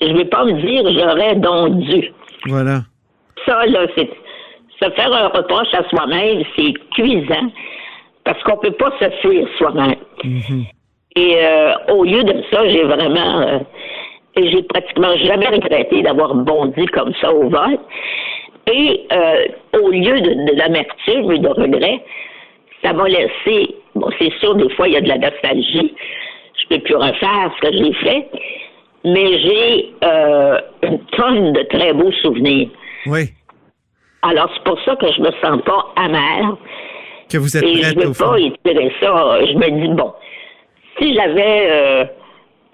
je 0.00 0.12
vais 0.12 0.26
pas 0.26 0.44
me 0.44 0.52
dire 0.52 0.84
j'aurais 0.92 1.34
donc 1.36 1.78
dû. 1.80 2.12
Voilà. 2.46 2.80
Ça, 3.46 3.64
là, 3.66 3.86
c'est 3.96 4.10
se 4.82 4.90
faire 4.90 5.12
un 5.12 5.28
reproche 5.28 5.72
à 5.72 5.88
soi-même, 5.88 6.42
c'est 6.54 6.74
cuisant 6.94 7.50
parce 8.24 8.42
qu'on 8.42 8.58
peut 8.58 8.72
pas 8.72 8.92
se 9.00 9.08
fuir 9.20 9.48
soi-même. 9.56 9.94
Et 11.14 11.36
euh, 11.36 11.72
au 11.88 12.04
lieu 12.04 12.22
de 12.24 12.42
ça, 12.50 12.68
j'ai 12.68 12.82
vraiment 12.82 13.40
euh, 13.40 13.58
j'ai 14.36 14.62
pratiquement 14.64 15.16
jamais 15.16 15.48
regretté 15.48 16.02
d'avoir 16.02 16.34
bondi 16.34 16.84
comme 16.86 17.12
ça 17.20 17.32
au 17.32 17.48
vol. 17.48 17.78
Et 18.70 19.06
euh, 19.12 19.44
au 19.80 19.90
lieu 19.90 20.20
de, 20.20 20.50
de 20.50 20.58
l'amertume 20.58 21.32
et 21.32 21.38
de 21.38 21.48
regret, 21.48 22.02
ça 22.86 22.92
m'a 22.92 23.08
laissé. 23.08 23.74
Bon, 23.94 24.08
c'est 24.18 24.32
sûr, 24.38 24.54
des 24.54 24.68
fois, 24.74 24.88
il 24.88 24.94
y 24.94 24.96
a 24.96 25.00
de 25.00 25.08
la 25.08 25.18
nostalgie. 25.18 25.94
Je 26.60 26.68
peux 26.68 26.82
plus 26.82 26.94
refaire 26.96 27.52
ce 27.60 27.68
que 27.68 27.76
j'ai 27.76 27.92
fait, 27.94 28.28
mais 29.04 29.38
j'ai 29.40 29.90
euh, 30.04 30.60
une 30.82 30.98
tonne 31.16 31.52
de 31.52 31.62
très 31.64 31.92
beaux 31.92 32.12
souvenirs. 32.22 32.68
Oui. 33.06 33.28
Alors, 34.22 34.50
c'est 34.54 34.64
pour 34.64 34.80
ça 34.82 34.96
que 34.96 35.06
je 35.12 35.20
me 35.20 35.30
sens 35.42 35.62
pas 35.64 35.86
amère. 35.96 36.56
Que 37.30 37.38
vous 37.38 37.56
êtes 37.56 37.62
Et 37.62 37.74
je 37.76 37.82
prête, 37.82 37.98
veux 37.98 38.08
au 38.10 38.14
fond. 38.14 38.30
pas 38.30 38.38
étirer 38.40 38.92
ça. 39.00 39.38
Je 39.46 39.52
me 39.54 39.80
dis, 39.80 39.88
bon, 39.94 40.12
si 40.98 41.14
j'avais 41.14 41.68
euh, 41.70 42.04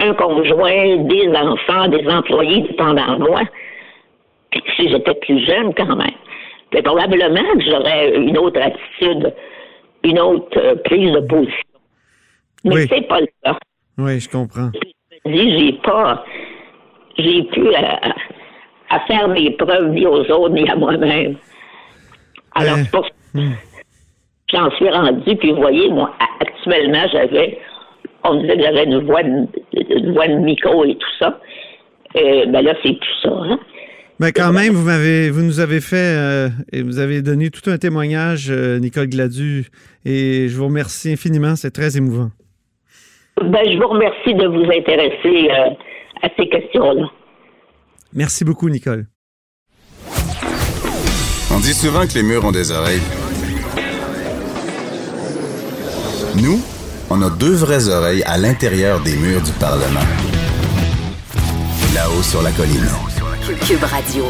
un 0.00 0.14
conjoint, 0.14 0.96
des 0.96 1.28
enfants, 1.28 1.88
des 1.88 2.06
employés 2.08 2.60
dépendants 2.62 3.16
de 3.18 3.24
moi, 3.24 3.42
si 4.76 4.88
j'étais 4.90 5.14
plus 5.14 5.44
jeune 5.46 5.74
quand 5.74 5.96
même, 5.96 6.10
mais 6.72 6.82
probablement 6.82 7.52
que 7.54 7.64
j'aurais 7.64 8.14
une 8.14 8.36
autre 8.38 8.60
attitude, 8.60 9.34
une 10.04 10.18
autre 10.18 10.58
euh, 10.58 10.74
prise 10.84 11.12
de 11.12 11.20
position. 11.20 11.68
Mais 12.64 12.74
Oui. 12.74 12.86
c'est 12.88 13.08
pas 13.08 13.20
le 13.20 13.28
cas. 13.42 13.58
Oui, 13.98 14.20
je 14.20 14.28
comprends. 14.28 14.70
Je 15.24 15.30
me 15.30 15.34
dis, 15.36 15.58
j'ai 15.58 15.72
pas, 15.84 16.24
j'ai 17.18 17.42
plus 17.44 17.74
à, 17.74 19.00
faire 19.06 19.28
mes 19.28 19.50
preuves 19.52 19.88
ni 19.90 20.06
aux 20.06 20.20
autres 20.30 20.50
ni 20.50 20.68
à 20.68 20.76
moi-même. 20.76 21.36
Alors, 22.54 22.78
Euh, 22.78 22.84
pour 22.90 23.06
que 23.08 23.40
j'en 24.52 24.70
suis 24.72 24.88
rendu, 24.88 25.36
puis 25.36 25.52
vous 25.52 25.60
voyez, 25.60 25.88
moi, 25.90 26.14
actuellement, 26.40 27.06
j'avais, 27.12 27.58
on 28.24 28.34
disait 28.36 28.56
que 28.56 28.62
j'avais 28.62 28.84
une 28.84 29.04
voix 29.04 29.22
de, 29.22 29.46
une 29.72 30.12
voix 30.12 30.28
de 30.28 30.34
micro 30.34 30.84
et 30.84 30.94
tout 30.96 31.14
ça. 31.18 31.40
Euh, 32.16 32.46
ben 32.46 32.62
là, 32.62 32.74
c'est 32.82 32.92
plus 32.92 33.14
ça, 33.22 33.30
hein. 33.32 33.58
Mais 34.20 34.32
quand 34.32 34.52
même, 34.52 34.74
vous 34.74 34.84
m'avez, 34.84 35.30
vous 35.30 35.42
nous 35.42 35.60
avez 35.60 35.80
fait 35.80 35.96
euh, 35.96 36.48
et 36.72 36.82
vous 36.82 36.98
avez 36.98 37.22
donné 37.22 37.50
tout 37.50 37.68
un 37.70 37.78
témoignage, 37.78 38.48
euh, 38.50 38.78
Nicole 38.78 39.08
Gladu, 39.08 39.66
et 40.04 40.48
je 40.48 40.56
vous 40.56 40.66
remercie 40.66 41.12
infiniment. 41.12 41.56
C'est 41.56 41.70
très 41.70 41.96
émouvant. 41.96 42.30
Ben, 43.40 43.64
je 43.64 43.76
vous 43.76 43.88
remercie 43.88 44.34
de 44.34 44.46
vous 44.46 44.70
intéresser 44.70 45.50
euh, 45.50 45.70
à 46.22 46.28
ces 46.38 46.48
questions-là. 46.48 47.10
Merci 48.12 48.44
beaucoup, 48.44 48.68
Nicole. 48.68 49.06
On 51.50 51.58
dit 51.58 51.74
souvent 51.74 52.06
que 52.06 52.14
les 52.14 52.22
murs 52.22 52.44
ont 52.44 52.52
des 52.52 52.70
oreilles. 52.70 53.02
Nous, 56.42 56.60
on 57.10 57.20
a 57.22 57.30
deux 57.30 57.54
vraies 57.54 57.88
oreilles 57.88 58.22
à 58.24 58.38
l'intérieur 58.38 59.00
des 59.00 59.16
murs 59.16 59.42
du 59.42 59.52
Parlement. 59.52 60.06
Là-haut 61.94 62.22
sur 62.22 62.42
la 62.42 62.50
colline. 62.52 62.88
Cube 63.42 63.82
Radio. 63.82 64.24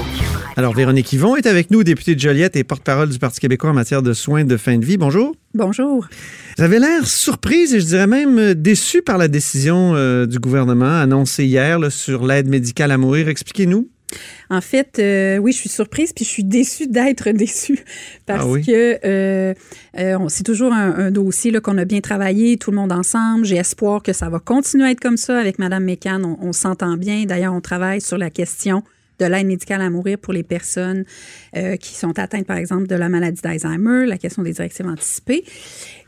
Alors, 0.57 0.73
Véronique 0.75 1.13
Yvon 1.13 1.37
est 1.37 1.47
avec 1.47 1.71
nous, 1.71 1.85
députée 1.85 2.15
de 2.15 2.21
Joliette 2.21 2.57
et 2.57 2.65
porte-parole 2.65 3.11
du 3.11 3.19
Parti 3.19 3.41
québécois 3.41 3.69
en 3.71 3.75
matière 3.75 4.01
de 4.03 4.15
soins 4.15 4.45
de 4.45 4.57
fin 4.57 4.79
de 4.79 4.85
vie. 4.87 4.97
Bonjour. 4.97 5.35
Bonjour. 5.53 6.09
Vous 6.57 6.65
avez 6.65 6.79
l'air 6.79 7.07
surprise 7.07 7.75
et 7.75 7.81
je 7.81 7.85
dirais 7.87 8.07
même 8.07 8.55
déçue 8.55 9.03
par 9.03 9.19
la 9.19 9.29
décision 9.29 9.93
euh, 9.95 10.25
du 10.25 10.39
gouvernement 10.39 10.99
annoncée 11.01 11.45
hier 11.45 11.79
là, 11.79 11.91
sur 11.91 12.25
l'aide 12.27 12.49
médicale 12.49 12.91
à 12.91 12.97
mourir. 12.97 13.29
Expliquez-nous. 13.29 13.89
En 14.51 14.61
fait, 14.61 14.99
euh, 14.99 15.39
oui, 15.39 15.53
je 15.53 15.59
suis 15.59 15.69
surprise 15.71 16.13
puis 16.15 16.25
je 16.25 16.31
suis 16.31 16.45
déçue 16.45 16.87
d'être 16.87 17.31
déçue 17.33 17.85
parce 18.27 18.45
Ah 18.45 18.49
oui? 18.49 18.65
que 18.65 18.99
euh, 19.05 19.55
euh, 19.99 20.19
c'est 20.29 20.45
toujours 20.45 20.73
un, 20.73 20.95
un 20.97 21.11
dossier 21.11 21.51
là, 21.51 21.61
qu'on 21.61 21.77
a 21.79 21.85
bien 21.85 22.01
travaillé, 22.01 22.57
tout 22.57 22.71
le 22.71 22.77
monde 22.77 22.93
ensemble. 22.93 23.45
J'ai 23.45 23.57
espoir 23.57 24.03
que 24.03 24.13
ça 24.15 24.29
va 24.31 24.39
continuer 24.39 24.85
à 24.87 24.91
être 24.91 25.01
comme 25.01 25.17
ça 25.19 25.39
avec 25.39 25.59
Madame 25.59 25.85
Mécan. 25.85 26.21
On, 26.25 26.49
on 26.49 26.53
s'entend 26.53 26.97
bien. 26.97 27.25
D'ailleurs, 27.25 27.53
on 27.55 27.61
travaille 27.61 28.01
sur 28.01 28.17
la 28.19 28.31
question 28.31 28.83
de 29.19 29.27
l'aide 29.27 29.47
médicale 29.47 29.81
à 29.81 29.91
mourir 29.91 30.19
pour 30.19 30.33
les 30.33 30.43
personnes 30.43 31.05
euh, 31.57 31.77
qui 31.77 31.95
sont 31.95 32.19
atteintes, 32.19 32.47
par 32.47 32.57
exemple, 32.57 32.87
de 32.87 32.95
la 32.95 33.09
maladie 33.09 33.41
d'Alzheimer, 33.41 34.07
la 34.07 34.19
question 34.19 34.43
des 34.43 34.53
directives 34.53 34.87
anticipées. 34.87 35.45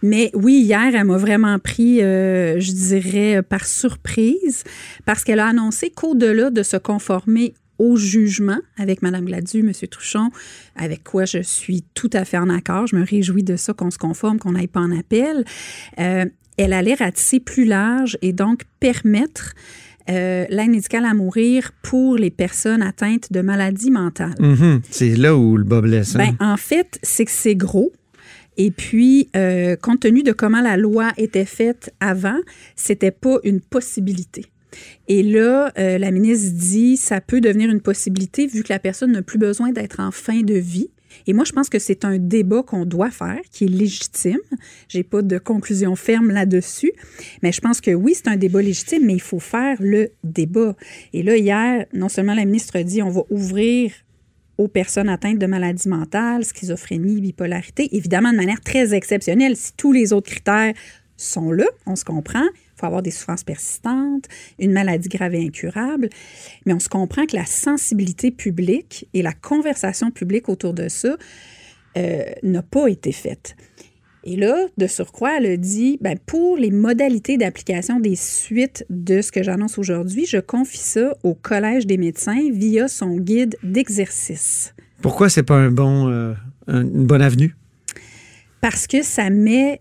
Mais 0.03 0.31
oui, 0.35 0.61
hier, 0.61 0.95
elle 0.95 1.05
m'a 1.05 1.17
vraiment 1.17 1.59
pris, 1.59 2.03
euh, 2.03 2.59
je 2.61 2.73
dirais, 2.73 3.43
par 3.43 3.67
surprise, 3.67 4.64
parce 5.05 5.25
qu'elle 5.25 5.40
a 5.40 5.47
annoncé 5.49 5.90
qu'au-delà 5.90 6.51
de 6.51 6.62
se 6.62 6.77
conformer 6.77 7.55
au 7.79 7.97
jugement 7.97 8.59
avec 8.79 9.03
Mme 9.03 9.25
Gladu, 9.25 9.61
M. 9.61 9.73
Touchon, 9.88 10.31
avec 10.77 11.03
quoi 11.03 11.25
je 11.25 11.43
suis 11.43 11.83
tout 11.95 12.11
à 12.12 12.25
fait 12.25 12.38
en 12.38 12.49
accord. 12.49 12.87
Je 12.87 12.97
me 12.97 13.05
réjouis 13.05 13.43
de 13.43 13.57
ça, 13.57 13.73
qu'on 13.73 13.90
se 13.90 13.99
conforme, 13.99 14.38
qu'on 14.38 14.53
n'aille 14.53 14.69
pas 14.69 14.81
en 14.81 14.97
appel. 14.97 15.45
Euh, 15.99 16.27
elle 16.57 16.73
allait 16.73 16.95
ratisser 16.95 17.40
plus 17.40 17.64
large 17.64 18.17
et 18.23 18.33
donc 18.33 18.62
permettre 18.79 19.55
euh, 20.11 20.45
l'aide 20.51 20.71
médicale 20.71 21.05
à 21.05 21.14
mourir 21.14 21.73
pour 21.83 22.17
les 22.17 22.31
personnes 22.31 22.83
atteintes 22.83 23.33
de 23.33 23.40
maladies 23.40 23.90
mentales. 23.90 24.35
Mhm. 24.38 24.83
C'est 24.90 25.17
là 25.17 25.37
où 25.37 25.57
le 25.57 25.64
bas 25.64 25.81
blesse. 25.81 26.17
hein? 26.17 26.35
Ben, 26.38 26.47
en 26.47 26.57
fait, 26.57 26.99
c'est 27.03 27.25
que 27.25 27.31
c'est 27.31 27.57
gros. 27.57 27.93
Et 28.57 28.71
puis, 28.71 29.29
euh, 29.35 29.75
compte 29.77 30.01
tenu 30.01 30.23
de 30.23 30.33
comment 30.33 30.61
la 30.61 30.77
loi 30.77 31.12
était 31.17 31.45
faite 31.45 31.93
avant, 32.01 32.38
c'était 32.77 33.11
pas 33.11 33.38
une 33.43 33.61
possibilité. 33.61 34.47
Et 35.09 35.23
là, 35.23 35.73
euh, 35.79 35.99
la 35.99 36.11
ministre 36.11 36.53
dit 36.55 36.97
ça 36.97 37.21
peut 37.21 37.40
devenir 37.40 37.71
une 37.71 37.81
possibilité 37.81 38.47
vu 38.47 38.62
que 38.62 38.73
la 38.73 38.79
personne 38.79 39.12
n'a 39.12 39.23
plus 39.23 39.38
besoin 39.38 39.71
d'être 39.73 40.01
en 40.01 40.11
fin 40.11 40.43
de 40.43 40.55
vie. 40.55 40.88
Et 41.27 41.33
moi, 41.33 41.45
je 41.45 41.53
pense 41.53 41.69
que 41.69 41.79
c'est 41.79 42.05
un 42.05 42.19
débat 42.19 42.63
qu'on 42.63 42.85
doit 42.85 43.11
faire, 43.11 43.41
qui 43.51 43.65
est 43.65 43.69
légitime. 43.69 44.41
J'ai 44.89 45.03
pas 45.03 45.23
de 45.23 45.39
conclusion 45.39 45.97
ferme 45.97 46.31
là-dessus, 46.31 46.93
mais 47.43 47.53
je 47.53 47.61
pense 47.61 47.81
que 47.81 47.93
oui, 47.93 48.15
c'est 48.15 48.29
un 48.29 48.37
débat 48.37 48.63
légitime, 48.63 49.07
mais 49.07 49.15
il 49.15 49.23
faut 49.23 49.41
faire 49.41 49.77
le 49.81 50.11
débat. 50.23 50.75
Et 51.13 51.23
là, 51.23 51.37
hier, 51.37 51.87
non 51.93 52.09
seulement 52.09 52.35
la 52.35 52.45
ministre 52.45 52.79
dit 52.81 53.03
on 53.03 53.11
va 53.11 53.23
ouvrir 53.31 53.93
aux 54.59 54.69
personnes 54.69 55.09
atteintes 55.09 55.39
de 55.39 55.47
maladies 55.47 55.89
mentales, 55.89 56.45
schizophrénie, 56.45 57.21
bipolarité, 57.21 57.89
évidemment 57.97 58.31
de 58.31 58.37
manière 58.37 58.61
très 58.61 58.95
exceptionnelle. 58.95 59.57
Si 59.57 59.73
tous 59.77 59.93
les 59.93 60.13
autres 60.13 60.31
critères 60.31 60.75
sont 61.17 61.51
là, 61.51 61.67
on 61.87 61.97
se 61.97 62.05
comprend. 62.05 62.45
Il 62.77 62.81
faut 62.81 62.87
avoir 62.87 63.03
des 63.03 63.11
souffrances 63.11 63.45
persistantes, 63.45 64.25
une 64.59 64.73
maladie 64.73 65.09
grave 65.09 65.35
et 65.35 65.45
incurable. 65.45 66.09
Mais 66.67 66.73
on 66.73 66.81
se 66.81 66.89
comprend 66.89 67.25
que 67.27 67.37
la 67.37 67.47
sensibilité 67.47 68.31
publique 68.31 69.09
et 69.15 69.23
la 69.23 69.33
conversation 69.33 70.11
publique 70.11 70.49
autour 70.49 70.75
de 70.75 70.89
ça 70.89 71.17
euh, 71.97 72.25
n'a 72.43 72.63
pas 72.63 72.89
été 72.89 73.13
faite. 73.13 73.57
Et 74.27 74.37
là, 74.37 74.57
de 74.79 74.87
surcroît, 74.87 75.37
elle 75.39 75.47
a 75.47 75.57
dit, 75.59 75.99
ben, 76.01 76.19
pour 76.25 76.57
les 76.57 76.71
modalités 76.71 77.37
d'application 77.37 78.01
des 78.01 78.17
suites 78.17 78.87
de 78.89 79.21
ce 79.21 79.31
que 79.31 79.43
j'annonce 79.43 79.77
aujourd'hui, 79.79 80.25
je 80.25 80.39
confie 80.39 80.79
ça 80.79 81.15
au 81.23 81.35
Collège 81.35 81.87
des 81.87 81.99
médecins 81.99 82.51
via 82.51 82.89
son 82.89 83.17
guide 83.19 83.57
d'exercice. 83.63 84.75
Pourquoi 85.03 85.29
c'est 85.29 85.43
pas 85.43 85.57
un 85.57 85.71
bon, 85.71 86.09
euh, 86.09 86.33
un- 86.69 86.83
une 86.83 87.07
bonne 87.07 87.21
avenue? 87.21 87.55
Parce 88.63 88.87
que 88.87 89.03
ça 89.03 89.29
met 89.29 89.79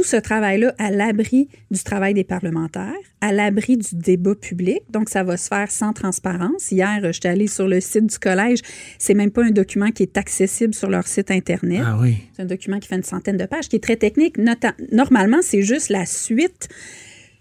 tout 0.00 0.06
ce 0.06 0.16
travail-là 0.16 0.74
à 0.78 0.90
l'abri 0.90 1.48
du 1.70 1.82
travail 1.84 2.14
des 2.14 2.24
parlementaires, 2.24 2.94
à 3.20 3.32
l'abri 3.34 3.76
du 3.76 3.88
débat 3.92 4.34
public. 4.34 4.78
Donc, 4.88 5.10
ça 5.10 5.22
va 5.24 5.36
se 5.36 5.46
faire 5.46 5.70
sans 5.70 5.92
transparence. 5.92 6.70
Hier, 6.72 7.12
j'étais 7.12 7.28
allée 7.28 7.48
sur 7.48 7.68
le 7.68 7.80
site 7.80 8.06
du 8.06 8.18
collège. 8.18 8.60
C'est 8.98 9.12
même 9.12 9.30
pas 9.30 9.44
un 9.44 9.50
document 9.50 9.90
qui 9.90 10.04
est 10.04 10.16
accessible 10.16 10.72
sur 10.72 10.88
leur 10.88 11.06
site 11.06 11.30
Internet. 11.30 11.82
Ah 11.84 11.98
oui. 12.00 12.16
C'est 12.34 12.42
un 12.42 12.46
document 12.46 12.78
qui 12.78 12.88
fait 12.88 12.96
une 12.96 13.02
centaine 13.02 13.36
de 13.36 13.44
pages, 13.44 13.68
qui 13.68 13.76
est 13.76 13.82
très 13.82 13.96
technique. 13.96 14.38
Nota- 14.38 14.72
Normalement, 14.90 15.40
c'est 15.42 15.60
juste 15.60 15.90
la 15.90 16.06
suite 16.06 16.68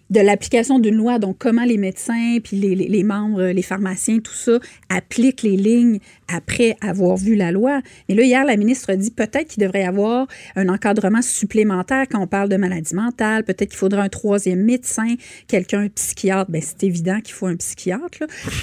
de 0.10 0.20
l'application 0.20 0.80
d'une 0.80 0.96
loi, 0.96 1.20
donc 1.20 1.38
comment 1.38 1.64
les 1.64 1.78
médecins, 1.78 2.38
puis 2.44 2.58
les, 2.58 2.76
les- 2.76 3.04
membres, 3.04 3.44
les 3.44 3.62
pharmaciens, 3.62 4.20
tout 4.20 4.34
ça, 4.34 4.60
appliquent 4.90 5.44
les 5.44 5.56
lignes 5.56 6.00
après 6.34 6.76
avoir 6.82 7.16
vu 7.18 7.36
la 7.36 7.52
loi. 7.52 7.82
Mais 8.08 8.16
là, 8.16 8.24
hier, 8.24 8.46
la 8.46 8.58
ministre 8.58 8.94
dit 8.94 9.12
peut-être 9.12 9.48
qu'il 9.50 9.64
devrait 9.64 9.82
y 9.82 9.86
avoir 9.86 10.28
un 10.56 10.68
encadrement 10.70 11.22
supplémentaire 11.22 12.06
quand 12.10 12.22
on 12.22 12.28
parle 12.28 12.50
de 12.50 12.58
maladie 12.58 12.94
mentale, 12.96 13.44
peut-être 13.44 13.70
qu'il 13.70 13.78
faudrait 13.78 14.02
un 14.02 14.10
troisième 14.10 14.64
médecin, 14.64 15.16
quelqu'un, 15.48 15.82
un 15.82 15.90
psychiatre. 15.90 16.52
Bien, 16.52 16.62
c'est 16.62 16.84
évident 16.84 17.20
qu'il 17.22 17.34
faut 17.34 17.48
un 17.48 17.56
psychiatre. 17.56 18.20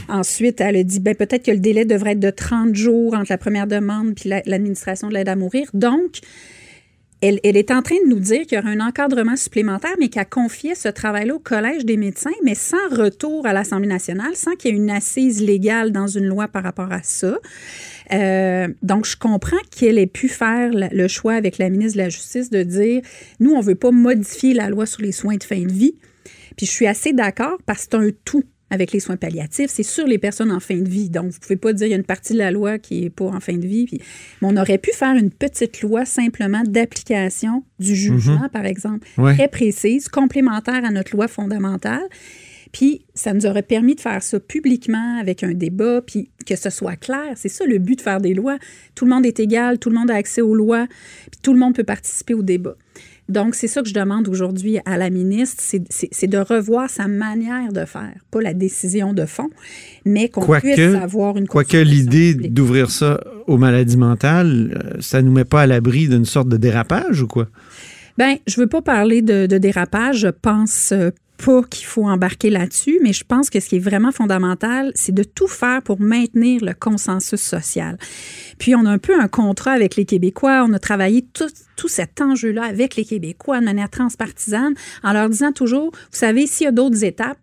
Ensuite, 0.09 0.61
elle 0.61 0.77
a 0.77 0.83
dit 0.83 1.01
ben, 1.01 1.15
peut-être 1.15 1.45
que 1.45 1.51
le 1.53 1.59
délai 1.61 1.85
devrait 1.85 2.13
être 2.13 2.21
de 2.21 2.31
30 2.31 2.75
jours 2.75 3.15
entre 3.15 3.31
la 3.31 3.39
première 3.39 3.67
demande 3.67 4.15
puis 4.15 4.29
la- 4.29 4.43
l'administration 4.47 5.09
de 5.09 5.15
l'aide 5.15 5.29
à 5.29 5.37
mourir. 5.37 5.69
Donc, 5.75 6.19
elle, 7.23 7.41
est 7.43 7.71
en 7.71 7.83
train 7.83 7.97
de 8.05 8.09
nous 8.09 8.21
dire 8.21 8.43
qu'il 8.43 8.59
y 8.59 8.61
aura 8.61 8.69
un 8.69 8.81
encadrement 8.81 9.37
supplémentaire, 9.37 9.95
mais 9.99 10.09
qu'elle 10.09 10.29
confiait 10.29 10.75
ce 10.75 10.89
travail-là 10.89 11.35
au 11.35 11.39
Collège 11.39 11.85
des 11.85 11.97
médecins, 11.97 12.31
mais 12.45 12.55
sans 12.55 12.89
retour 12.91 13.47
à 13.47 13.53
l'Assemblée 13.53 13.89
nationale, 13.89 14.37
sans 14.37 14.55
qu'il 14.55 14.73
y 14.73 14.75
ait 14.75 14.77
une 14.77 14.91
assise 14.91 15.43
légale 15.43 15.93
dans 15.93 16.07
une 16.07 16.27
loi 16.27 16.47
par 16.49 16.63
rapport 16.63 16.93
à 16.93 17.03
ça. 17.03 17.39
Euh, 18.13 18.69
donc, 18.83 19.07
je 19.07 19.17
comprends 19.17 19.57
qu'elle 19.71 19.99
ait 19.99 20.07
pu 20.07 20.29
faire 20.29 20.71
le 20.73 21.09
choix 21.09 21.35
avec 21.35 21.59
la 21.59 21.71
ministre 21.71 21.99
de 21.99 22.03
la 22.03 22.09
Justice 22.11 22.51
de 22.51 22.63
dire, 22.63 23.01
nous, 23.41 23.53
on 23.53 23.59
ne 23.59 23.65
veut 23.65 23.75
pas 23.75 23.91
modifier 23.91 24.53
la 24.53 24.69
loi 24.69 24.85
sur 24.85 25.01
les 25.03 25.13
soins 25.13 25.37
de 25.37 25.45
fin 25.45 25.61
de 25.61 25.73
vie. 25.73 25.95
Puis 26.57 26.67
je 26.67 26.71
suis 26.71 26.87
assez 26.87 27.13
d'accord 27.13 27.59
parce 27.67 27.87
que 27.87 27.89
c'est 27.91 27.97
un 27.97 28.11
tout 28.25 28.45
avec 28.71 28.91
les 28.93 29.01
soins 29.01 29.17
palliatifs, 29.17 29.71
c'est 29.71 29.83
sur 29.85 30.07
les 30.07 30.19
personnes 30.19 30.51
en 30.51 30.59
fin 30.61 30.77
de 30.77 30.89
vie. 30.89 31.09
Donc, 31.09 31.31
vous 31.31 31.39
pouvez 31.41 31.57
pas 31.57 31.73
dire 31.73 31.85
qu'il 31.87 31.93
y 31.93 31.95
a 31.95 31.99
une 31.99 32.03
partie 32.05 32.33
de 32.33 32.39
la 32.39 32.51
loi 32.51 32.79
qui 32.79 33.05
est 33.05 33.11
pas 33.11 33.27
en 33.27 33.39
fin 33.41 33.57
de 33.57 33.67
vie. 33.67 33.85
Puis, 33.87 34.01
mais 34.43 34.49
on 34.51 34.57
aurait 34.57 34.79
pu 34.79 34.91
faire 34.93 35.15
une 35.15 35.31
petite 35.31 35.83
loi 35.83 36.05
simplement 36.05 36.63
d'application 36.67 37.63
du 37.79 37.95
jugement, 37.95 38.49
par 38.53 38.67
exemple, 38.67 39.07
Ouais. 39.19 39.35
très 39.35 39.49
précise, 39.49 40.09
complémentaire 40.09 40.85
à 40.85 40.91
notre 40.91 41.15
loi 41.15 41.29
fondamentale. 41.29 42.03
Puis, 42.73 43.07
ça 43.15 43.33
nous 43.33 43.47
aurait 43.47 43.63
permis 43.63 43.95
de 43.95 44.01
faire 44.01 44.23
ça 44.23 44.41
publiquement 44.41 45.19
avec 45.21 45.45
un 45.45 45.53
débat, 45.55 46.03
puis 46.03 46.31
que 46.45 46.57
ce 46.57 46.69
soit 46.69 46.97
clair. 46.97 47.33
C'est 47.37 47.49
ça 47.49 47.65
le 47.65 47.79
but 47.79 47.97
de 47.97 48.03
faire 48.03 48.21
des 48.21 48.35
lois. 48.35 48.59
Tout 48.95 49.05
le 49.05 49.13
monde 49.13 49.25
est 49.25 49.39
égal, 49.41 49.79
tout 49.79 49.89
le 49.91 49.97
monde 49.97 50.11
a 50.11 50.15
accès 50.15 50.43
aux 50.43 50.55
lois, 50.55 50.87
puis 51.31 51.41
tout 51.43 51.53
le 51.53 51.59
monde 51.59 51.75
peut 51.75 51.85
participer 51.85 52.35
au 52.35 52.43
débat. 52.43 52.77
Donc, 53.29 53.55
c'est 53.57 53.67
ça 53.67 53.83
que 53.83 53.89
je 53.89 53.95
demande 53.95 54.29
aujourd'hui 54.29 54.79
à 54.85 54.97
la 54.97 55.11
ministre, 55.11 55.63
c'est- 55.63 56.27
de 56.27 56.39
revoir 56.39 56.89
sa 56.89 57.09
manière 57.09 57.73
de 57.73 57.85
faire, 57.85 58.15
pas 58.31 58.41
la 58.41 58.55
décision 58.55 59.13
de 59.13 59.27
fond, 59.27 59.49
mais 60.05 60.29
qu'on 60.29 60.43
puisse 60.61 60.79
avoir 60.95 61.37
une 61.37 61.49
quoique 61.49 61.77
l'idée 61.77 62.35
d'ouvrir 62.35 62.91
ça 62.91 63.21
aux 63.47 63.57
maladies 63.59 63.97
mentales, 63.97 64.81
euh, 64.97 65.01
ça 65.01 65.23
nous 65.23 65.33
met 65.33 65.45
pas 65.45 65.63
à 65.63 65.67
l'abri 65.67 66.09
d'une 66.09 66.25
sorte 66.25 66.49
de 66.49 66.57
dérapage 66.57 67.23
ou 67.23 67.27
quoi? 67.27 67.49
Ben, 68.19 68.37
je 68.47 68.61
veux 68.61 68.67
pas 68.67 68.81
parler 68.81 69.23
de, 69.23 69.47
de 69.47 69.59
dérapage. 69.59 70.21
Je 70.21 70.29
pense 70.29 70.93
euh, 70.93 71.11
pas 71.37 71.63
qu'il 71.63 71.87
faut 71.87 72.05
embarquer 72.05 72.51
là-dessus, 72.51 72.99
mais 73.03 73.13
je 73.13 73.25
pense 73.25 73.51
que 73.51 73.61
ce 73.61 73.69
qui 73.69 73.77
est 73.77 73.81
vraiment 73.81 74.13
fondamental, 74.13 74.93
c'est 74.95 75.15
de 75.15 75.23
tout 75.23 75.49
faire 75.49 75.83
pour 75.83 76.01
maintenir 76.01 76.65
le 76.65 76.75
consensus 76.75 77.41
social. 77.41 77.99
Puis, 78.59 78.75
on 78.75 78.85
a 78.87 78.91
un 78.91 78.99
peu 78.99 79.19
un 79.19 79.29
contrat 79.29 79.73
avec 79.73 79.97
les 79.97 80.05
Québécois. 80.05 80.65
On 80.69 80.73
a 80.73 80.79
travaillé 80.79 81.23
tout, 81.23 81.51
tout 81.77 81.89
cet 81.89 82.21
enjeu-là 82.21 82.65
avec 82.65 82.97
les 82.97 83.05
Québécois 83.05 83.61
de 83.61 83.65
manière 83.65 83.91
transpartisane 83.91 84.75
en 85.03 85.13
leur 85.13 85.29
disant 85.29 85.53
toujours, 85.53 85.91
vous 85.93 86.19
savez, 86.19 86.47
s'il 86.47 86.65
y 86.65 86.69
a 86.69 86.73
d'autres 86.73 87.05
étapes, 87.05 87.39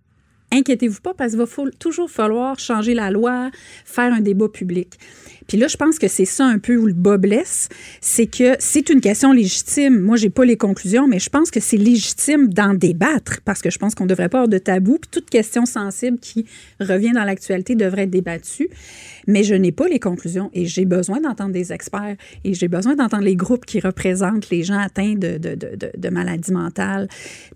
inquiétez-vous 0.52 1.02
pas 1.02 1.14
parce 1.14 1.32
qu'il 1.32 1.40
va 1.40 1.72
toujours 1.80 2.10
falloir 2.10 2.60
changer 2.60 2.94
la 2.94 3.12
loi, 3.12 3.50
faire 3.86 4.14
un 4.14 4.22
débat 4.22 4.50
public. 4.50 5.00
Puis 5.48 5.58
là, 5.58 5.68
je 5.68 5.78
pense 5.78 6.00
que 6.00 6.08
c'est 6.08 6.26
ça 6.26 6.46
un 6.46 6.60
peu 6.60 6.76
où 6.76 6.86
le 6.86 6.94
bas 6.94 7.18
blesse, 7.18 7.70
c'est 8.02 8.28
que 8.28 8.56
c'est 8.60 8.90
une 8.90 9.02
question 9.02 9.32
légitime. 9.32 10.00
Moi, 10.00 10.18
j'ai 10.18 10.30
pas 10.30 10.46
les 10.46 10.58
conclusions, 10.58 11.08
mais 11.08 11.20
je 11.20 11.30
pense 11.30 11.52
que 11.52 11.60
c'est 11.60 11.78
légitime 11.78 12.48
d'en 12.48 12.74
débattre 12.74 13.42
parce 13.46 13.62
que 13.62 13.70
je 13.70 13.78
pense 13.78 13.96
qu'on 13.96 14.06
devrait 14.06 14.30
pas 14.30 14.40
avoir 14.40 14.50
de 14.50 14.58
tabou. 14.58 14.98
Puis 15.00 15.10
toute 15.12 15.30
question 15.30 15.66
sensible 15.66 16.20
qui 16.20 16.46
revient 16.80 17.12
dans 17.12 17.24
l'actualité 17.24 17.76
devrait 17.76 18.04
être 18.04 18.10
débattue. 18.10 18.70
Mais 19.28 19.44
je 19.44 19.56
n'ai 19.56 19.72
pas 19.72 19.88
les 19.88 20.00
conclusions 20.00 20.50
et 20.54 20.66
j'ai 20.66 20.86
besoin 20.86 21.22
d'entendre 21.22 21.52
des 21.52 21.72
experts 21.72 22.16
et 22.44 22.54
j'ai 22.54 22.68
besoin 22.68 22.96
d'entendre 22.96 23.24
les 23.24 23.36
groupes 23.36 23.66
qui 23.66 23.80
représentent 23.80 24.50
les 24.50 24.64
gens 24.64 24.78
atteints 24.78 25.16
de, 25.16 26.10
maladies 26.10 26.52
mentales 26.52 27.08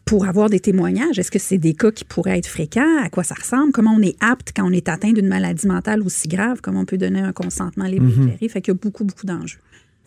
pour 0.05 0.27
avoir 0.27 0.49
des 0.49 0.59
témoignages. 0.59 1.19
Est-ce 1.19 1.31
que 1.31 1.39
c'est 1.39 1.57
des 1.57 1.73
cas 1.73 1.91
qui 1.91 2.05
pourraient 2.05 2.37
être 2.37 2.47
fréquents? 2.47 3.03
À 3.03 3.09
quoi 3.09 3.23
ça 3.23 3.35
ressemble? 3.35 3.71
Comment 3.71 3.95
on 3.95 4.01
est 4.01 4.15
apte 4.21 4.51
quand 4.55 4.67
on 4.67 4.71
est 4.71 4.89
atteint 4.89 5.11
d'une 5.11 5.27
maladie 5.27 5.67
mentale 5.67 6.01
aussi 6.01 6.27
grave? 6.27 6.59
Comment 6.61 6.81
on 6.81 6.85
peut 6.85 6.97
donner 6.97 7.19
un 7.19 7.33
consentement 7.33 7.76
libre 7.85 8.07
et 8.07 8.23
éclairé? 8.23 8.49
Fait 8.49 8.61
qu'il 8.61 8.73
y 8.73 8.77
a 8.77 8.79
beaucoup, 8.81 9.03
beaucoup 9.03 9.25
d'enjeux. 9.25 9.59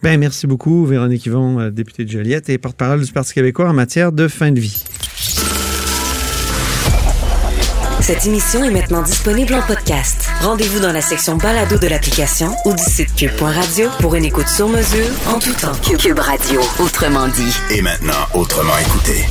Ben, 0.02 0.18
merci 0.18 0.46
beaucoup, 0.46 0.86
Véronique 0.86 1.26
Yvon, 1.26 1.60
euh, 1.60 1.70
députée 1.70 2.04
de 2.04 2.10
Joliette 2.10 2.48
et 2.48 2.56
porte-parole 2.56 3.04
du 3.04 3.12
Parti 3.12 3.34
québécois 3.34 3.68
en 3.68 3.74
matière 3.74 4.12
de 4.12 4.28
fin 4.28 4.50
de 4.50 4.58
vie. 4.58 4.84
Cette 8.00 8.26
émission 8.26 8.64
est 8.64 8.70
maintenant 8.70 9.02
disponible 9.02 9.54
en 9.54 9.62
podcast. 9.62 10.28
Rendez-vous 10.40 10.80
dans 10.80 10.92
la 10.92 11.02
section 11.02 11.36
balado 11.36 11.78
de 11.78 11.86
l'application 11.86 12.56
ou 12.64 12.72
du 12.72 12.82
site 12.82 13.14
cube.radio 13.14 13.88
pour 14.00 14.14
une 14.14 14.24
écoute 14.24 14.48
sur 14.48 14.68
mesure 14.68 15.06
en 15.28 15.38
tout 15.38 15.52
temps. 15.52 15.76
Cube 15.98 16.18
Radio, 16.18 16.60
autrement 16.80 17.28
dit. 17.28 17.54
Et 17.70 17.82
maintenant, 17.82 18.26
autrement 18.34 18.76
écouté. 18.78 19.26